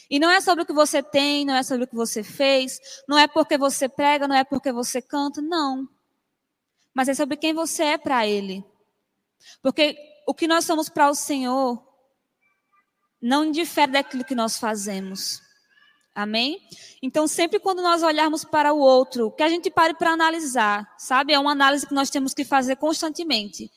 E 0.10 0.20
não 0.20 0.30
é 0.30 0.42
sobre 0.42 0.63
o 0.63 0.65
que 0.65 0.74
você 0.74 1.01
tem, 1.01 1.46
não 1.46 1.56
é 1.56 1.63
sobre 1.63 1.86
o 1.86 1.88
que 1.88 1.96
você 1.96 2.24
fez, 2.24 2.80
não 3.08 3.18
é 3.18 3.27
porque 3.27 3.58
você 3.58 3.88
prega, 3.88 4.27
não 4.27 4.36
é 4.36 4.44
porque 4.44 4.72
você 4.72 5.01
canta, 5.01 5.42
não. 5.42 5.88
Mas 6.94 7.08
é 7.08 7.13
sobre 7.13 7.38
quem 7.38 7.53
você 7.53 7.84
é 7.84 7.98
para 7.98 8.27
ele. 8.27 8.63
Porque 9.62 9.98
o 10.27 10.34
que 10.34 10.48
nós 10.48 10.65
somos 10.65 10.89
para 10.89 11.10
o 11.10 11.15
Senhor 11.15 11.93
não 13.24 13.46
indifere 13.46 13.94
daquilo 13.94 14.25
que 14.25 14.36
nós 14.36 14.58
fazemos. 14.58 15.42
Amém? 16.13 16.60
Então, 17.01 17.25
sempre 17.25 17.58
quando 17.58 17.82
nós 17.82 18.03
olharmos 18.03 18.44
para 18.44 18.74
o 18.74 18.77
outro, 18.77 19.32
que 19.32 19.42
a 19.42 19.48
gente 19.48 19.72
pare 19.72 19.94
para 19.94 20.12
analisar, 20.12 20.94
sabe? 20.98 21.32
É 21.32 21.39
uma 21.39 21.53
análise 21.53 21.88
que 21.88 21.94
nós 21.94 22.10
temos 22.10 22.34
que 22.34 22.44
fazer 22.44 22.75
constantemente. 22.75 23.72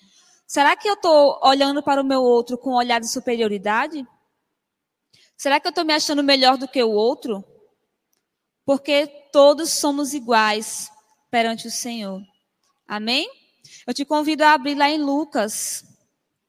Será 0.49 0.77
que 0.77 0.89
eu 0.89 0.95
estou 0.95 1.41
olhando 1.43 1.81
para 1.81 2.03
o 2.03 2.05
meu 2.05 2.23
outro 2.23 2.59
com 2.59 2.71
um 2.71 2.77
olhar 2.77 3.01
de 3.01 3.09
superioridade? 3.09 4.05
Será 5.37 5.61
que 5.61 5.67
eu 5.69 5.71
estou 5.71 5.85
me 5.85 5.95
achando 5.95 6.25
melhor 6.25 6.59
do 6.59 6.67
que 6.67 6.83
o 6.83 6.91
outro? 6.91 7.45
Porque 8.65 9.07
todos 9.33 9.71
somos 9.71 10.13
iguais 10.13 10.91
perante 11.31 11.69
o 11.69 11.71
Senhor. 11.71 12.21
Amém? 12.87 13.31
Eu 13.87 13.95
te 13.95 14.05
convido 14.05 14.43
a 14.43 14.53
abrir 14.53 14.75
lá 14.75 14.91
em 14.91 14.99
Lucas, 14.99 15.85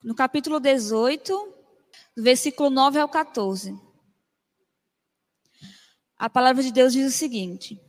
no 0.04 0.16
capítulo 0.16 0.60
18, 0.60 1.57
do 2.18 2.24
versículo 2.24 2.72
9 2.72 3.00
ao 3.00 3.08
14. 3.08 3.80
A 6.18 6.28
palavra 6.28 6.64
de 6.64 6.72
Deus 6.72 6.92
diz 6.92 7.14
o 7.14 7.16
seguinte: 7.16 7.80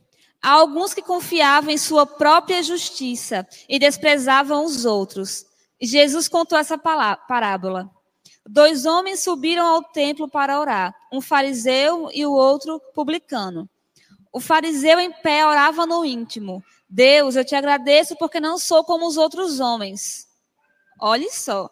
Há 0.43 0.51
alguns 0.51 0.93
que 0.93 1.01
confiavam 1.01 1.71
em 1.71 1.79
sua 1.79 2.05
própria 2.05 2.63
justiça 2.63 3.49
e 3.67 3.79
desprezavam 3.79 4.67
os 4.67 4.85
outros. 4.85 5.47
Jesus 5.81 6.29
contou 6.29 6.59
essa 6.59 6.77
parábola. 6.77 7.91
Dois 8.47 8.85
homens 8.85 9.21
subiram 9.21 9.67
ao 9.67 9.83
templo 9.83 10.29
para 10.29 10.61
orar, 10.61 10.95
um 11.11 11.23
fariseu 11.23 12.11
e 12.13 12.27
o 12.27 12.33
outro 12.33 12.79
publicano. 12.95 13.69
O 14.31 14.41
fariseu 14.41 15.01
em 15.01 15.11
pé 15.11 15.47
orava 15.47 15.87
no 15.87 16.05
íntimo: 16.05 16.63
Deus, 16.87 17.35
eu 17.35 17.47
te 17.47 17.55
agradeço 17.55 18.15
porque 18.17 18.39
não 18.39 18.59
sou 18.59 18.85
como 18.85 19.07
os 19.07 19.17
outros 19.17 19.59
homens. 19.59 20.29
Olhe 21.01 21.31
só 21.31 21.71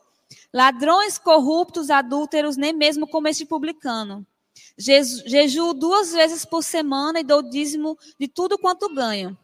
ladrões, 0.52 1.18
corruptos, 1.18 1.90
adúlteros, 1.90 2.56
nem 2.56 2.72
mesmo 2.72 3.06
como 3.06 3.28
este 3.28 3.44
publicano. 3.44 4.26
Jejuo 4.78 5.74
duas 5.74 6.12
vezes 6.12 6.44
por 6.44 6.62
semana 6.62 7.20
e 7.20 7.24
dou 7.24 7.42
dízimo 7.42 7.98
de 8.18 8.28
tudo 8.28 8.58
quanto 8.58 8.94
ganho. 8.94 9.36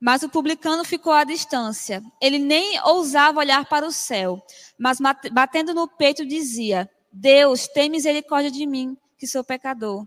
Mas 0.00 0.22
o 0.22 0.28
publicano 0.28 0.84
ficou 0.84 1.12
à 1.12 1.24
distância. 1.24 2.02
Ele 2.20 2.38
nem 2.38 2.80
ousava 2.84 3.40
olhar 3.40 3.66
para 3.66 3.86
o 3.86 3.92
céu, 3.92 4.44
mas 4.78 4.98
batendo 5.32 5.72
no 5.72 5.88
peito 5.88 6.26
dizia: 6.26 6.90
Deus, 7.10 7.66
tem 7.66 7.88
misericórdia 7.88 8.50
de 8.50 8.66
mim, 8.66 8.96
que 9.16 9.26
sou 9.26 9.42
pecador. 9.42 10.06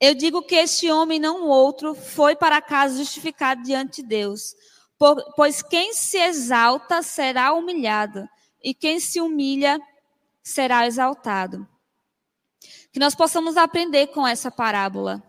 Eu 0.00 0.14
digo 0.14 0.42
que 0.42 0.54
este 0.54 0.90
homem, 0.90 1.20
não 1.20 1.46
outro, 1.46 1.94
foi 1.94 2.34
para 2.34 2.62
casa 2.62 2.96
justificado 2.96 3.62
diante 3.62 4.00
de 4.00 4.08
Deus. 4.08 4.54
Pois 5.34 5.62
quem 5.62 5.94
se 5.94 6.18
exalta 6.18 7.02
será 7.02 7.54
humilhado, 7.54 8.28
e 8.62 8.74
quem 8.74 9.00
se 9.00 9.18
humilha 9.18 9.80
será 10.42 10.86
exaltado. 10.86 11.66
Que 12.92 13.00
nós 13.00 13.14
possamos 13.14 13.56
aprender 13.56 14.08
com 14.08 14.26
essa 14.26 14.50
parábola. 14.50 15.22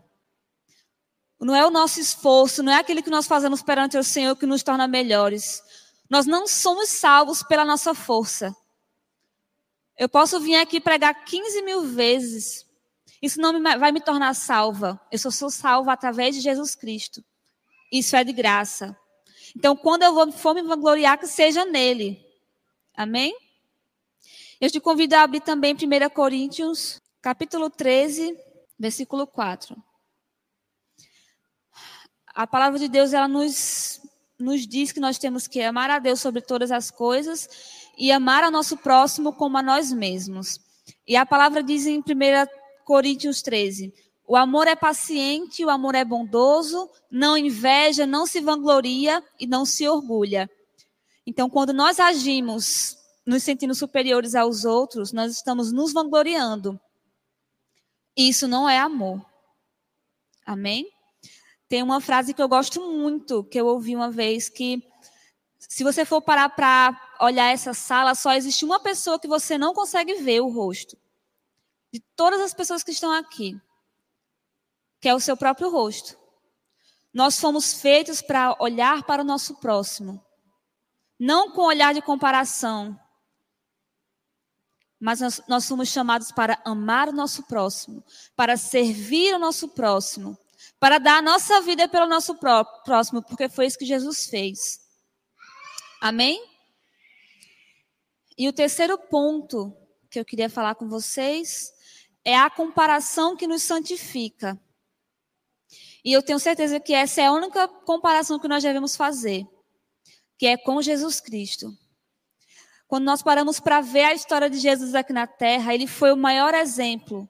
Não 1.39 1.55
é 1.55 1.65
o 1.65 1.71
nosso 1.71 2.01
esforço, 2.01 2.61
não 2.61 2.73
é 2.73 2.79
aquilo 2.79 3.01
que 3.01 3.09
nós 3.09 3.25
fazemos 3.25 3.63
perante 3.63 3.97
o 3.97 4.03
Senhor 4.03 4.35
que 4.35 4.45
nos 4.45 4.61
torna 4.61 4.89
melhores. 4.89 5.63
Nós 6.09 6.25
não 6.25 6.45
somos 6.45 6.89
salvos 6.89 7.41
pela 7.41 7.63
nossa 7.63 7.93
força. 7.93 8.53
Eu 9.97 10.09
posso 10.09 10.37
vir 10.41 10.57
aqui 10.57 10.81
pregar 10.81 11.23
15 11.23 11.61
mil 11.61 11.83
vezes. 11.83 12.65
Isso 13.21 13.39
não 13.39 13.61
vai 13.79 13.93
me 13.93 14.01
tornar 14.01 14.33
salva. 14.33 14.99
Eu 15.09 15.17
só 15.17 15.31
sou 15.31 15.49
salva 15.49 15.93
através 15.93 16.35
de 16.35 16.41
Jesus 16.41 16.75
Cristo. 16.75 17.23
Isso 17.91 18.15
é 18.17 18.23
de 18.23 18.33
graça. 18.33 18.97
Então, 19.55 19.75
quando 19.75 20.03
eu 20.03 20.31
for 20.31 20.53
me 20.53 20.61
vangloriar, 20.61 21.19
que 21.19 21.27
seja 21.27 21.65
nele. 21.65 22.23
Amém? 22.95 23.35
Eu 24.59 24.69
te 24.69 24.79
convido 24.79 25.15
a 25.15 25.23
abrir 25.23 25.41
também 25.41 25.73
1 25.73 26.09
Coríntios, 26.09 27.01
capítulo 27.21 27.69
13, 27.69 28.37
versículo 28.77 29.25
4. 29.25 29.75
A 32.27 32.47
palavra 32.47 32.79
de 32.79 32.87
Deus, 32.87 33.11
ela 33.11 33.27
nos, 33.27 33.99
nos 34.39 34.65
diz 34.65 34.91
que 34.91 34.99
nós 34.99 35.17
temos 35.17 35.47
que 35.47 35.61
amar 35.61 35.89
a 35.89 35.99
Deus 35.99 36.21
sobre 36.21 36.41
todas 36.41 36.71
as 36.71 36.89
coisas 36.89 37.49
e 37.97 38.11
amar 38.11 38.43
ao 38.43 38.51
nosso 38.51 38.77
próximo 38.77 39.33
como 39.33 39.57
a 39.57 39.61
nós 39.61 39.91
mesmos. 39.91 40.59
E 41.07 41.15
a 41.15 41.25
palavra 41.25 41.61
diz 41.61 41.85
em 41.85 41.99
1 41.99 42.03
Coríntios 42.85 43.41
13: 43.41 43.93
o 44.27 44.35
amor 44.35 44.67
é 44.67 44.75
paciente, 44.75 45.65
o 45.65 45.69
amor 45.69 45.95
é 45.95 46.05
bondoso, 46.05 46.89
não 47.09 47.37
inveja, 47.37 48.05
não 48.05 48.25
se 48.25 48.39
vangloria 48.39 49.23
e 49.39 49.45
não 49.45 49.65
se 49.65 49.87
orgulha. 49.87 50.49
Então, 51.25 51.49
quando 51.49 51.73
nós 51.73 51.99
agimos 51.99 52.97
nos 53.25 53.43
sentindo 53.43 53.75
superiores 53.75 54.33
aos 54.33 54.65
outros, 54.65 55.11
nós 55.11 55.33
estamos 55.33 55.71
nos 55.71 55.93
vangloriando. 55.93 56.79
Isso 58.15 58.47
não 58.47 58.69
é 58.69 58.79
amor. 58.79 59.23
Amém? 60.45 60.89
Tem 61.67 61.83
uma 61.83 62.01
frase 62.01 62.33
que 62.33 62.41
eu 62.41 62.49
gosto 62.49 62.81
muito, 62.81 63.43
que 63.43 63.59
eu 63.59 63.67
ouvi 63.67 63.95
uma 63.95 64.09
vez, 64.09 64.49
que 64.49 64.83
se 65.59 65.83
você 65.83 66.03
for 66.03 66.21
parar 66.21 66.49
para 66.49 66.99
olhar 67.21 67.51
essa 67.51 67.73
sala, 67.73 68.15
só 68.15 68.33
existe 68.33 68.65
uma 68.65 68.79
pessoa 68.79 69.19
que 69.19 69.27
você 69.27 69.57
não 69.57 69.73
consegue 69.73 70.15
ver 70.15 70.41
o 70.41 70.49
rosto. 70.49 70.97
De 71.93 71.99
todas 72.15 72.41
as 72.41 72.53
pessoas 72.53 72.83
que 72.83 72.91
estão 72.91 73.11
aqui 73.11 73.59
que 75.01 75.09
é 75.09 75.15
o 75.15 75.19
seu 75.19 75.35
próprio 75.35 75.69
rosto. 75.71 76.17
Nós 77.13 77.39
fomos 77.39 77.73
feitos 77.73 78.21
para 78.21 78.55
olhar 78.59 79.03
para 79.03 79.23
o 79.23 79.25
nosso 79.25 79.59
próximo, 79.59 80.23
não 81.19 81.51
com 81.51 81.63
olhar 81.63 81.93
de 81.93 82.01
comparação, 82.01 82.97
mas 84.99 85.19
nós, 85.19 85.41
nós 85.47 85.65
somos 85.65 85.89
chamados 85.89 86.31
para 86.31 86.61
amar 86.63 87.09
o 87.09 87.13
nosso 87.13 87.43
próximo, 87.47 88.05
para 88.35 88.55
servir 88.55 89.33
o 89.33 89.39
nosso 89.39 89.67
próximo, 89.69 90.37
para 90.79 90.99
dar 90.99 91.17
a 91.17 91.21
nossa 91.21 91.59
vida 91.61 91.89
pelo 91.89 92.05
nosso 92.05 92.35
próximo, 92.35 93.23
porque 93.23 93.49
foi 93.49 93.65
isso 93.65 93.79
que 93.79 93.85
Jesus 93.85 94.27
fez. 94.27 94.79
Amém? 95.99 96.39
E 98.37 98.47
o 98.47 98.53
terceiro 98.53 98.97
ponto 98.97 99.75
que 100.09 100.19
eu 100.19 100.25
queria 100.25 100.49
falar 100.49 100.75
com 100.75 100.87
vocês 100.87 101.71
é 102.23 102.37
a 102.37 102.49
comparação 102.49 103.35
que 103.35 103.47
nos 103.47 103.63
santifica. 103.63 104.59
E 106.03 106.11
eu 106.11 106.21
tenho 106.21 106.39
certeza 106.39 106.79
que 106.79 106.93
essa 106.93 107.21
é 107.21 107.25
a 107.25 107.31
única 107.31 107.67
comparação 107.67 108.39
que 108.39 108.47
nós 108.47 108.63
devemos 108.63 108.95
fazer, 108.95 109.45
que 110.37 110.47
é 110.47 110.57
com 110.57 110.81
Jesus 110.81 111.19
Cristo. 111.19 111.71
Quando 112.87 113.05
nós 113.05 113.21
paramos 113.21 113.59
para 113.59 113.81
ver 113.81 114.03
a 114.03 114.13
história 114.13 114.49
de 114.49 114.57
Jesus 114.57 114.95
aqui 114.95 115.13
na 115.13 115.27
terra, 115.27 115.73
ele 115.73 115.87
foi 115.87 116.11
o 116.11 116.17
maior 116.17 116.53
exemplo 116.53 117.29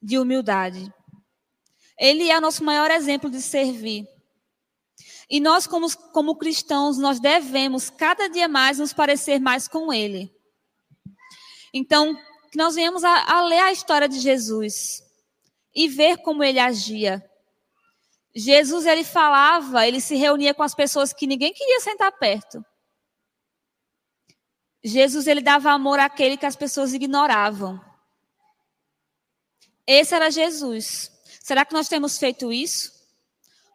de 0.00 0.18
humildade. 0.18 0.92
Ele 1.98 2.30
é 2.30 2.38
o 2.38 2.40
nosso 2.40 2.62
maior 2.62 2.90
exemplo 2.90 3.30
de 3.30 3.40
servir. 3.40 4.06
E 5.28 5.40
nós, 5.40 5.66
como, 5.66 5.90
como 6.12 6.36
cristãos, 6.36 6.98
nós 6.98 7.18
devemos 7.18 7.88
cada 7.88 8.28
dia 8.28 8.46
mais 8.46 8.78
nos 8.78 8.92
parecer 8.92 9.40
mais 9.40 9.66
com 9.66 9.92
Ele. 9.92 10.30
Então, 11.72 12.14
que 12.54 12.58
nós 12.58 12.76
venhamos 12.76 13.02
a, 13.02 13.38
a 13.38 13.42
ler 13.42 13.58
a 13.58 13.72
história 13.72 14.08
de 14.08 14.20
Jesus 14.20 15.02
e 15.74 15.88
ver 15.88 16.18
como 16.18 16.44
ele 16.44 16.60
agia. 16.60 17.20
Jesus, 18.34 18.84
ele 18.84 19.04
falava, 19.04 19.86
ele 19.86 20.00
se 20.00 20.16
reunia 20.16 20.52
com 20.52 20.62
as 20.62 20.74
pessoas 20.74 21.12
que 21.12 21.26
ninguém 21.26 21.52
queria 21.52 21.80
sentar 21.80 22.10
perto. 22.12 22.64
Jesus 24.82 25.26
ele 25.26 25.40
dava 25.40 25.70
amor 25.70 25.98
àquele 25.98 26.36
que 26.36 26.44
as 26.44 26.56
pessoas 26.56 26.92
ignoravam. 26.92 27.80
Esse 29.86 30.14
era 30.14 30.30
Jesus. 30.30 31.10
Será 31.40 31.64
que 31.64 31.72
nós 31.72 31.88
temos 31.88 32.18
feito 32.18 32.52
isso? 32.52 32.92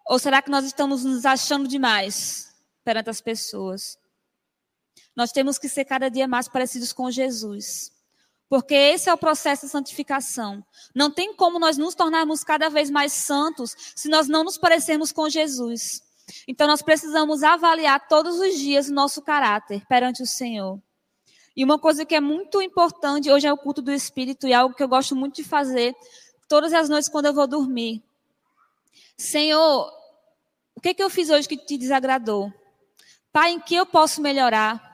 Ou 0.08 0.20
será 0.20 0.42
que 0.42 0.52
nós 0.52 0.66
estamos 0.66 1.04
nos 1.04 1.26
achando 1.26 1.68
demais 1.68 2.54
perante 2.84 3.10
as 3.10 3.22
pessoas? 3.22 3.98
Nós 5.16 5.32
temos 5.32 5.58
que 5.58 5.70
ser 5.70 5.86
cada 5.86 6.10
dia 6.10 6.28
mais 6.28 6.48
parecidos 6.48 6.92
com 6.92 7.10
Jesus. 7.10 7.92
Porque 8.50 8.74
esse 8.74 9.10
é 9.10 9.14
o 9.14 9.18
processo 9.18 9.68
de 9.68 9.72
santificação. 9.72 10.66
Não 10.96 11.12
tem 11.12 11.36
como 11.36 11.60
nós 11.60 11.78
nos 11.78 11.94
tornarmos 11.94 12.44
cada 12.44 12.68
vez 12.68 12.90
mais 12.90 13.14
santos 13.14 13.76
se 13.96 14.10
nós 14.10 14.28
não 14.28 14.44
nos 14.44 14.58
parecermos 14.58 15.12
com 15.12 15.30
Jesus. 15.30 16.02
Então 16.48 16.68
nós 16.68 16.82
precisamos 16.82 17.44
avaliar 17.44 18.08
todos 18.08 18.40
os 18.40 18.58
dias 18.58 18.90
o 18.90 18.94
nosso 18.94 19.22
caráter 19.22 19.86
perante 19.88 20.24
o 20.24 20.26
Senhor. 20.26 20.82
E 21.56 21.64
uma 21.64 21.78
coisa 21.78 22.06
que 22.06 22.16
é 22.16 22.22
muito 22.22 22.62
importante, 22.62 23.32
hoje 23.32 23.46
é 23.46 23.54
o 23.54 23.58
culto 23.58 23.82
do 23.82 23.92
Espírito, 23.92 24.48
e 24.48 24.54
é 24.54 24.56
algo 24.56 24.74
que 24.74 24.82
eu 24.82 24.88
gosto 24.88 25.16
muito 25.16 25.36
de 25.36 25.44
fazer 25.44 25.96
todas 26.48 26.74
as 26.74 26.90
noites 26.90 27.10
quando 27.10 27.26
eu 27.26 27.34
vou 27.34 27.46
dormir. 27.46 28.02
Senhor, 29.18 29.92
o 30.76 30.82
que, 30.82 30.94
que 30.94 31.04
eu 31.04 31.10
fiz 31.10 31.30
hoje 31.30 31.48
que 31.48 31.58
te 31.58 31.78
desagradou? 31.78 32.52
Pai, 33.32 33.52
em 33.52 33.60
que 33.60 33.76
eu 33.76 33.86
posso 33.86 34.22
melhorar? 34.22 34.89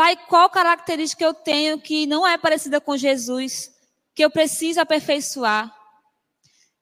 Pai, 0.00 0.16
qual 0.16 0.48
característica 0.48 1.22
eu 1.22 1.34
tenho 1.34 1.78
que 1.78 2.06
não 2.06 2.26
é 2.26 2.38
parecida 2.38 2.80
com 2.80 2.96
Jesus, 2.96 3.70
que 4.14 4.24
eu 4.24 4.30
preciso 4.30 4.80
aperfeiçoar? 4.80 5.70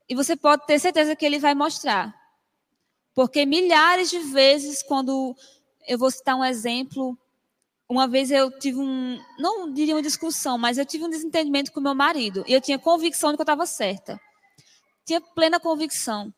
E 0.08 0.14
você 0.14 0.36
pode 0.36 0.64
ter 0.66 0.78
certeza 0.78 1.16
que 1.16 1.26
ele 1.26 1.40
vai 1.40 1.52
mostrar. 1.52 2.14
Porque 3.16 3.44
milhares 3.44 4.08
de 4.08 4.20
vezes, 4.20 4.84
quando 4.84 5.34
eu 5.88 5.98
vou 5.98 6.12
citar 6.12 6.36
um 6.36 6.44
exemplo, 6.44 7.18
uma 7.88 8.06
vez 8.06 8.30
eu 8.30 8.56
tive 8.56 8.78
um, 8.78 9.20
não 9.36 9.72
diria 9.72 9.96
uma 9.96 10.02
discussão, 10.02 10.56
mas 10.56 10.78
eu 10.78 10.86
tive 10.86 11.02
um 11.02 11.10
desentendimento 11.10 11.72
com 11.72 11.80
meu 11.80 11.96
marido. 11.96 12.44
E 12.46 12.52
eu 12.52 12.60
tinha 12.60 12.78
convicção 12.78 13.32
de 13.32 13.36
que 13.36 13.40
eu 13.40 13.42
estava 13.42 13.66
certa. 13.66 14.20
Tinha 15.04 15.20
plena 15.20 15.58
convicção. 15.58 16.32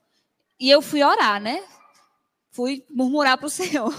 E 0.58 0.70
eu 0.70 0.80
fui 0.80 1.02
orar, 1.02 1.42
né? 1.42 1.62
Fui 2.52 2.82
murmurar 2.88 3.36
para 3.36 3.48
o 3.48 3.50
Senhor. 3.52 3.92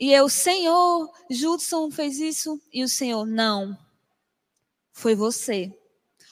E 0.00 0.10
eu, 0.10 0.30
Senhor, 0.30 1.12
Judson 1.28 1.90
fez 1.90 2.18
isso. 2.18 2.58
E 2.72 2.82
o 2.82 2.88
Senhor, 2.88 3.26
não. 3.26 3.76
Foi 4.92 5.14
você. 5.14 5.70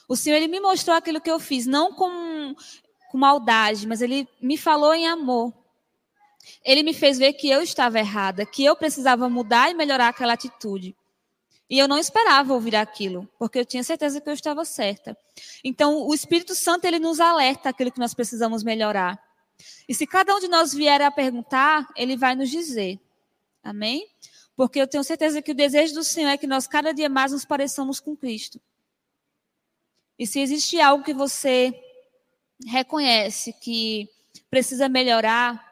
O 0.09 0.17
Senhor, 0.17 0.37
ele 0.37 0.49
me 0.49 0.59
mostrou 0.59 0.97
aquilo 0.97 1.21
que 1.21 1.31
eu 1.31 1.39
fiz, 1.39 1.67
não 1.67 1.93
com, 1.93 2.55
com 3.11 3.19
maldade, 3.19 3.87
mas 3.87 4.01
ele 4.01 4.27
me 4.41 4.57
falou 4.57 4.95
em 4.95 5.07
amor. 5.07 5.53
Ele 6.65 6.83
me 6.83 6.95
fez 6.95 7.19
ver 7.19 7.35
que 7.35 7.51
eu 7.51 7.61
estava 7.61 7.99
errada, 7.99 8.47
que 8.47 8.65
eu 8.65 8.75
precisava 8.75 9.29
mudar 9.29 9.71
e 9.71 9.75
melhorar 9.75 10.09
aquela 10.09 10.33
atitude. 10.33 10.97
E 11.69 11.79
eu 11.79 11.87
não 11.87 11.99
esperava 11.99 12.55
ouvir 12.55 12.75
aquilo, 12.75 13.29
porque 13.39 13.59
eu 13.59 13.67
tinha 13.67 13.85
certeza 13.85 14.19
que 14.19 14.31
eu 14.31 14.33
estava 14.33 14.65
certa. 14.65 15.15
Então, 15.63 16.07
o 16.07 16.15
Espírito 16.15 16.55
Santo 16.55 16.87
ele 16.87 16.99
nos 16.99 17.21
alerta 17.21 17.69
aquilo 17.69 17.93
que 17.93 18.01
nós 18.01 18.15
precisamos 18.15 18.63
melhorar. 18.63 19.23
E 19.87 19.95
se 19.95 20.07
cada 20.07 20.35
um 20.35 20.41
de 20.41 20.49
nós 20.49 20.73
vier 20.73 21.03
a 21.03 21.11
perguntar, 21.11 21.87
ele 21.95 22.17
vai 22.17 22.35
nos 22.35 22.49
dizer. 22.49 22.99
Amém? 23.63 24.09
Porque 24.57 24.81
eu 24.81 24.89
tenho 24.89 25.05
certeza 25.05 25.41
que 25.43 25.53
o 25.53 25.55
desejo 25.55 25.95
do 25.95 26.05
Senhor 26.05 26.31
é 26.31 26.39
que 26.39 26.47
nós 26.47 26.67
cada 26.67 26.93
dia 26.93 27.09
mais 27.09 27.33
nos 27.33 27.45
pareçamos 27.45 28.01
com 28.01 28.17
Cristo. 28.17 28.61
E 30.19 30.27
se 30.27 30.41
existe 30.41 30.81
algo 30.81 31.05
que 31.05 31.15
você 31.15 31.73
reconhece 32.67 33.53
que 33.53 34.09
precisa 34.51 34.89
melhorar, 34.89 35.69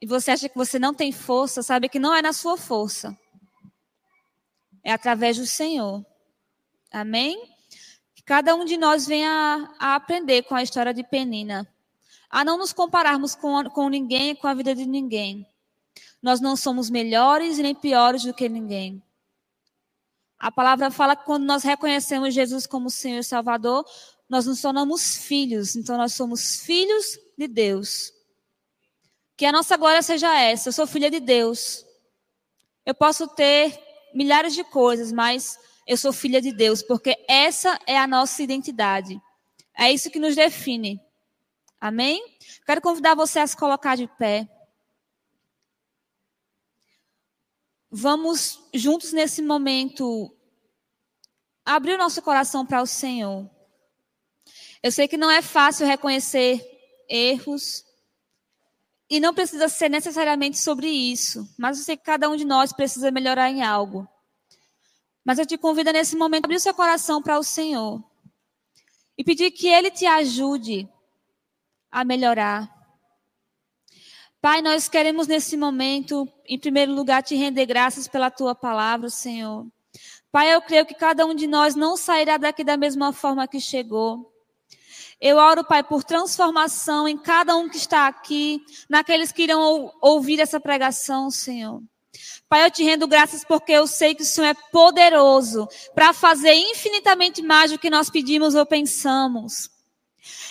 e 0.00 0.06
você 0.06 0.30
acha 0.30 0.48
que 0.48 0.56
você 0.56 0.78
não 0.78 0.92
tem 0.92 1.12
força, 1.12 1.62
sabe 1.62 1.88
que 1.88 1.98
não 1.98 2.14
é 2.14 2.20
na 2.20 2.32
sua 2.32 2.56
força. 2.56 3.18
É 4.82 4.92
através 4.92 5.38
do 5.38 5.46
Senhor. 5.46 6.04
Amém? 6.92 7.50
Que 8.14 8.22
cada 8.22 8.54
um 8.54 8.64
de 8.64 8.76
nós 8.76 9.06
venha 9.06 9.74
a, 9.78 9.94
aprender 9.94 10.42
com 10.42 10.54
a 10.54 10.62
história 10.62 10.92
de 10.92 11.02
Penina. 11.02 11.66
A 12.28 12.44
não 12.44 12.58
nos 12.58 12.72
compararmos 12.72 13.34
com, 13.34 13.64
com 13.70 13.88
ninguém, 13.88 14.36
com 14.36 14.46
a 14.46 14.54
vida 14.54 14.74
de 14.74 14.84
ninguém. 14.84 15.46
Nós 16.24 16.40
não 16.40 16.56
somos 16.56 16.88
melhores 16.88 17.58
nem 17.58 17.74
piores 17.74 18.22
do 18.22 18.32
que 18.32 18.48
ninguém. 18.48 19.02
A 20.38 20.50
palavra 20.50 20.90
fala 20.90 21.14
que 21.14 21.26
quando 21.26 21.44
nós 21.44 21.62
reconhecemos 21.62 22.32
Jesus 22.32 22.66
como 22.66 22.88
Senhor 22.88 23.18
e 23.18 23.22
Salvador, 23.22 23.84
nós 24.26 24.46
nos 24.46 24.58
tornamos 24.62 25.18
filhos. 25.18 25.76
Então, 25.76 25.98
nós 25.98 26.14
somos 26.14 26.60
filhos 26.60 27.18
de 27.36 27.46
Deus. 27.46 28.10
Que 29.36 29.44
a 29.44 29.52
nossa 29.52 29.76
glória 29.76 30.00
seja 30.00 30.34
essa. 30.34 30.70
Eu 30.70 30.72
sou 30.72 30.86
filha 30.86 31.10
de 31.10 31.20
Deus. 31.20 31.84
Eu 32.86 32.94
posso 32.94 33.28
ter 33.28 33.78
milhares 34.14 34.54
de 34.54 34.64
coisas, 34.64 35.12
mas 35.12 35.58
eu 35.86 35.98
sou 35.98 36.10
filha 36.10 36.40
de 36.40 36.52
Deus, 36.52 36.82
porque 36.82 37.22
essa 37.28 37.78
é 37.86 37.98
a 37.98 38.06
nossa 38.06 38.42
identidade. 38.42 39.20
É 39.76 39.92
isso 39.92 40.10
que 40.10 40.18
nos 40.18 40.34
define. 40.34 40.98
Amém? 41.78 42.24
Quero 42.64 42.80
convidar 42.80 43.14
você 43.14 43.40
a 43.40 43.46
se 43.46 43.54
colocar 43.54 43.94
de 43.94 44.06
pé. 44.06 44.48
Vamos 47.96 48.60
juntos 48.74 49.12
nesse 49.12 49.40
momento 49.40 50.36
abrir 51.64 51.94
o 51.94 51.98
nosso 51.98 52.20
coração 52.20 52.66
para 52.66 52.82
o 52.82 52.86
Senhor. 52.86 53.48
Eu 54.82 54.90
sei 54.90 55.06
que 55.06 55.16
não 55.16 55.30
é 55.30 55.40
fácil 55.40 55.86
reconhecer 55.86 56.60
erros, 57.08 57.84
e 59.08 59.20
não 59.20 59.32
precisa 59.32 59.68
ser 59.68 59.88
necessariamente 59.88 60.58
sobre 60.58 60.88
isso, 60.88 61.48
mas 61.56 61.78
eu 61.78 61.84
sei 61.84 61.96
que 61.96 62.02
cada 62.02 62.28
um 62.28 62.34
de 62.34 62.44
nós 62.44 62.72
precisa 62.72 63.12
melhorar 63.12 63.48
em 63.48 63.62
algo. 63.62 64.08
Mas 65.24 65.38
eu 65.38 65.46
te 65.46 65.56
convido 65.56 65.92
nesse 65.92 66.16
momento 66.16 66.44
a 66.44 66.46
abrir 66.46 66.56
o 66.56 66.60
seu 66.60 66.74
coração 66.74 67.22
para 67.22 67.38
o 67.38 67.44
Senhor 67.44 68.02
e 69.16 69.22
pedir 69.22 69.52
que 69.52 69.68
Ele 69.68 69.88
te 69.92 70.04
ajude 70.04 70.88
a 71.92 72.04
melhorar. 72.04 72.73
Pai, 74.44 74.60
nós 74.60 74.90
queremos 74.90 75.26
nesse 75.26 75.56
momento, 75.56 76.28
em 76.46 76.58
primeiro 76.58 76.92
lugar, 76.92 77.22
te 77.22 77.34
render 77.34 77.64
graças 77.64 78.06
pela 78.06 78.30
tua 78.30 78.54
palavra, 78.54 79.08
Senhor. 79.08 79.66
Pai, 80.30 80.54
eu 80.54 80.60
creio 80.60 80.84
que 80.84 80.92
cada 80.92 81.24
um 81.24 81.34
de 81.34 81.46
nós 81.46 81.74
não 81.74 81.96
sairá 81.96 82.36
daqui 82.36 82.62
da 82.62 82.76
mesma 82.76 83.10
forma 83.10 83.48
que 83.48 83.58
chegou. 83.58 84.30
Eu 85.18 85.38
oro, 85.38 85.64
Pai, 85.64 85.82
por 85.82 86.04
transformação 86.04 87.08
em 87.08 87.16
cada 87.16 87.56
um 87.56 87.70
que 87.70 87.78
está 87.78 88.06
aqui, 88.06 88.60
naqueles 88.86 89.32
que 89.32 89.44
irão 89.44 89.90
ouvir 90.02 90.38
essa 90.38 90.60
pregação, 90.60 91.30
Senhor. 91.30 91.82
Pai, 92.46 92.66
eu 92.66 92.70
te 92.70 92.84
rendo 92.84 93.08
graças 93.08 93.46
porque 93.46 93.72
eu 93.72 93.86
sei 93.86 94.14
que 94.14 94.24
o 94.24 94.26
Senhor 94.26 94.48
é 94.48 94.54
poderoso 94.70 95.66
para 95.94 96.12
fazer 96.12 96.52
infinitamente 96.52 97.40
mais 97.40 97.70
do 97.70 97.78
que 97.78 97.88
nós 97.88 98.10
pedimos 98.10 98.54
ou 98.54 98.66
pensamos. 98.66 99.70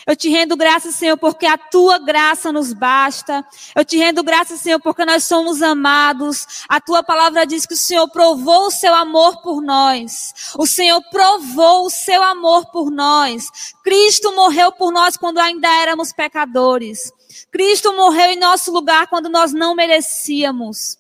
Eu 0.06 0.16
te 0.16 0.30
rendo 0.30 0.58
graças, 0.58 0.96
Senhor, 0.96 1.18
porque 1.18 1.46
a 1.46 1.58
tua 1.58 1.98
graça 1.98 2.52
nos 2.52 2.74
basta. 2.74 3.46
Eu 3.74 3.86
te 3.86 3.98
rendo 3.98 4.22
graças, 4.22 4.60
Senhor, 4.60 4.80
porque 4.80 5.06
nós 5.06 5.24
somos 5.24 5.62
amados. 5.62 6.66
A 6.68 6.82
tua 6.82 7.02
palavra 7.02 7.46
diz 7.46 7.66
que 7.66 7.74
o 7.74 7.78
Senhor 7.78 8.10
provou 8.10 8.68
o 8.68 8.72
seu 8.72 8.94
amor 8.94 9.42
por 9.42 9.62
nós. 9.62 10.34
O 10.58 10.68
Senhor 10.68 11.02
provou 11.10 11.86
o 11.86 11.90
seu 11.90 12.22
amor 12.22 12.70
por 12.72 12.92
nós. 12.92 13.48
Cristo 13.84 14.36
morreu 14.36 14.72
por 14.74 14.92
nós 14.92 15.16
quando 15.16 15.40
ainda 15.40 15.68
éramos 15.68 16.12
pecadores. 16.12 17.12
Cristo 17.50 17.94
morreu 17.94 18.32
em 18.32 18.40
nosso 18.40 18.72
lugar 18.72 19.08
quando 19.08 19.30
nós 19.30 19.54
não 19.54 19.74
merecíamos. 19.74 20.98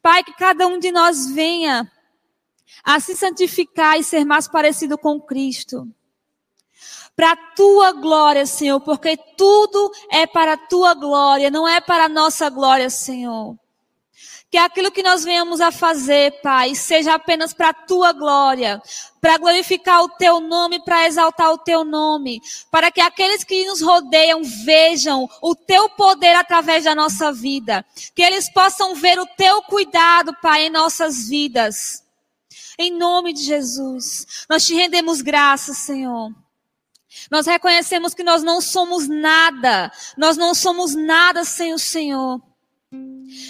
Pai, 0.00 0.22
que 0.22 0.32
cada 0.34 0.66
um 0.66 0.78
de 0.78 0.92
nós 0.92 1.28
venha 1.30 1.90
a 2.84 3.00
se 3.00 3.16
santificar 3.16 3.98
e 3.98 4.04
ser 4.04 4.24
mais 4.24 4.46
parecido 4.46 4.96
com 4.96 5.20
Cristo. 5.20 5.88
Para 7.18 7.32
a 7.32 7.36
tua 7.36 7.90
glória, 7.90 8.46
Senhor, 8.46 8.78
porque 8.78 9.16
tudo 9.36 9.90
é 10.08 10.24
para 10.24 10.52
a 10.52 10.56
tua 10.56 10.94
glória, 10.94 11.50
não 11.50 11.66
é 11.66 11.80
para 11.80 12.04
a 12.04 12.08
nossa 12.08 12.48
glória, 12.48 12.88
Senhor. 12.88 13.56
Que 14.48 14.56
aquilo 14.56 14.92
que 14.92 15.02
nós 15.02 15.24
venhamos 15.24 15.60
a 15.60 15.72
fazer, 15.72 16.40
Pai, 16.42 16.76
seja 16.76 17.14
apenas 17.14 17.52
para 17.52 17.70
a 17.70 17.74
tua 17.74 18.12
glória, 18.12 18.80
para 19.20 19.36
glorificar 19.36 20.04
o 20.04 20.10
teu 20.10 20.38
nome, 20.38 20.78
para 20.84 21.08
exaltar 21.08 21.50
o 21.50 21.58
teu 21.58 21.82
nome, 21.82 22.40
para 22.70 22.88
que 22.92 23.00
aqueles 23.00 23.42
que 23.42 23.66
nos 23.66 23.82
rodeiam 23.82 24.40
vejam 24.64 25.28
o 25.42 25.56
teu 25.56 25.90
poder 25.90 26.36
através 26.36 26.84
da 26.84 26.94
nossa 26.94 27.32
vida, 27.32 27.84
que 28.14 28.22
eles 28.22 28.48
possam 28.48 28.94
ver 28.94 29.18
o 29.18 29.26
teu 29.26 29.60
cuidado, 29.62 30.36
Pai, 30.40 30.66
em 30.66 30.70
nossas 30.70 31.28
vidas. 31.28 32.04
Em 32.78 32.96
nome 32.96 33.32
de 33.32 33.42
Jesus, 33.42 34.46
nós 34.48 34.64
te 34.64 34.72
rendemos 34.72 35.20
graças, 35.20 35.78
Senhor. 35.78 36.30
Nós 37.30 37.46
reconhecemos 37.46 38.14
que 38.14 38.22
nós 38.22 38.42
não 38.42 38.60
somos 38.60 39.08
nada, 39.08 39.90
nós 40.16 40.36
não 40.36 40.54
somos 40.54 40.94
nada 40.94 41.44
sem 41.44 41.72
o 41.72 41.78
Senhor. 41.78 42.40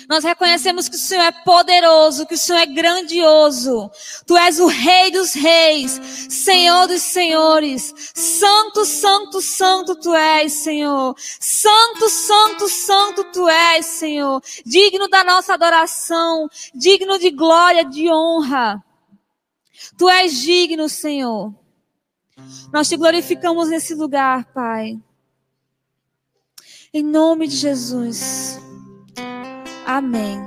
Nós 0.08 0.24
reconhecemos 0.24 0.88
que 0.88 0.96
o 0.96 0.98
Senhor 0.98 1.22
é 1.22 1.30
poderoso, 1.30 2.26
que 2.26 2.34
o 2.34 2.38
Senhor 2.38 2.58
é 2.58 2.66
grandioso. 2.66 3.88
Tu 4.26 4.36
és 4.36 4.58
o 4.58 4.66
Rei 4.66 5.12
dos 5.12 5.32
Reis, 5.32 5.92
Senhor 6.28 6.88
dos 6.88 7.02
Senhores. 7.02 7.94
Santo, 8.14 8.84
Santo, 8.84 9.40
Santo 9.40 9.94
tu 9.94 10.12
és, 10.12 10.52
Senhor. 10.52 11.14
Santo, 11.18 12.08
Santo, 12.08 12.68
Santo 12.68 13.24
tu 13.32 13.48
és, 13.48 13.86
Senhor. 13.86 14.42
Digno 14.66 15.06
da 15.06 15.22
nossa 15.22 15.54
adoração, 15.54 16.48
digno 16.74 17.16
de 17.16 17.30
glória, 17.30 17.84
de 17.84 18.10
honra. 18.10 18.82
Tu 19.96 20.08
és 20.08 20.40
digno, 20.40 20.88
Senhor. 20.88 21.54
Nós 22.72 22.88
te 22.88 22.96
glorificamos 22.96 23.68
nesse 23.68 23.94
lugar, 23.94 24.44
Pai. 24.52 24.98
Em 26.92 27.02
nome 27.02 27.48
de 27.48 27.56
Jesus. 27.56 28.60
Amém. 29.86 30.38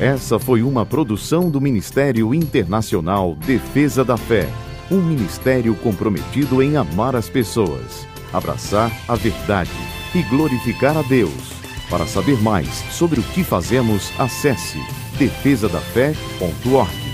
Essa 0.00 0.38
foi 0.38 0.62
uma 0.62 0.86
produção 0.86 1.50
do 1.50 1.60
Ministério 1.60 2.34
Internacional 2.34 3.34
Defesa 3.34 4.02
da 4.02 4.16
Fé, 4.16 4.48
um 4.90 4.96
ministério 4.96 5.76
comprometido 5.76 6.62
em 6.62 6.74
amar 6.76 7.14
as 7.14 7.28
pessoas, 7.28 8.06
abraçar 8.32 8.90
a 9.06 9.14
verdade 9.14 9.70
e 10.14 10.22
glorificar 10.22 10.96
a 10.96 11.02
Deus. 11.02 11.52
Para 11.90 12.06
saber 12.06 12.40
mais 12.40 12.66
sobre 12.90 13.20
o 13.20 13.22
que 13.22 13.44
fazemos, 13.44 14.10
acesse 14.18 14.78
defesadafé.org. 15.20 17.09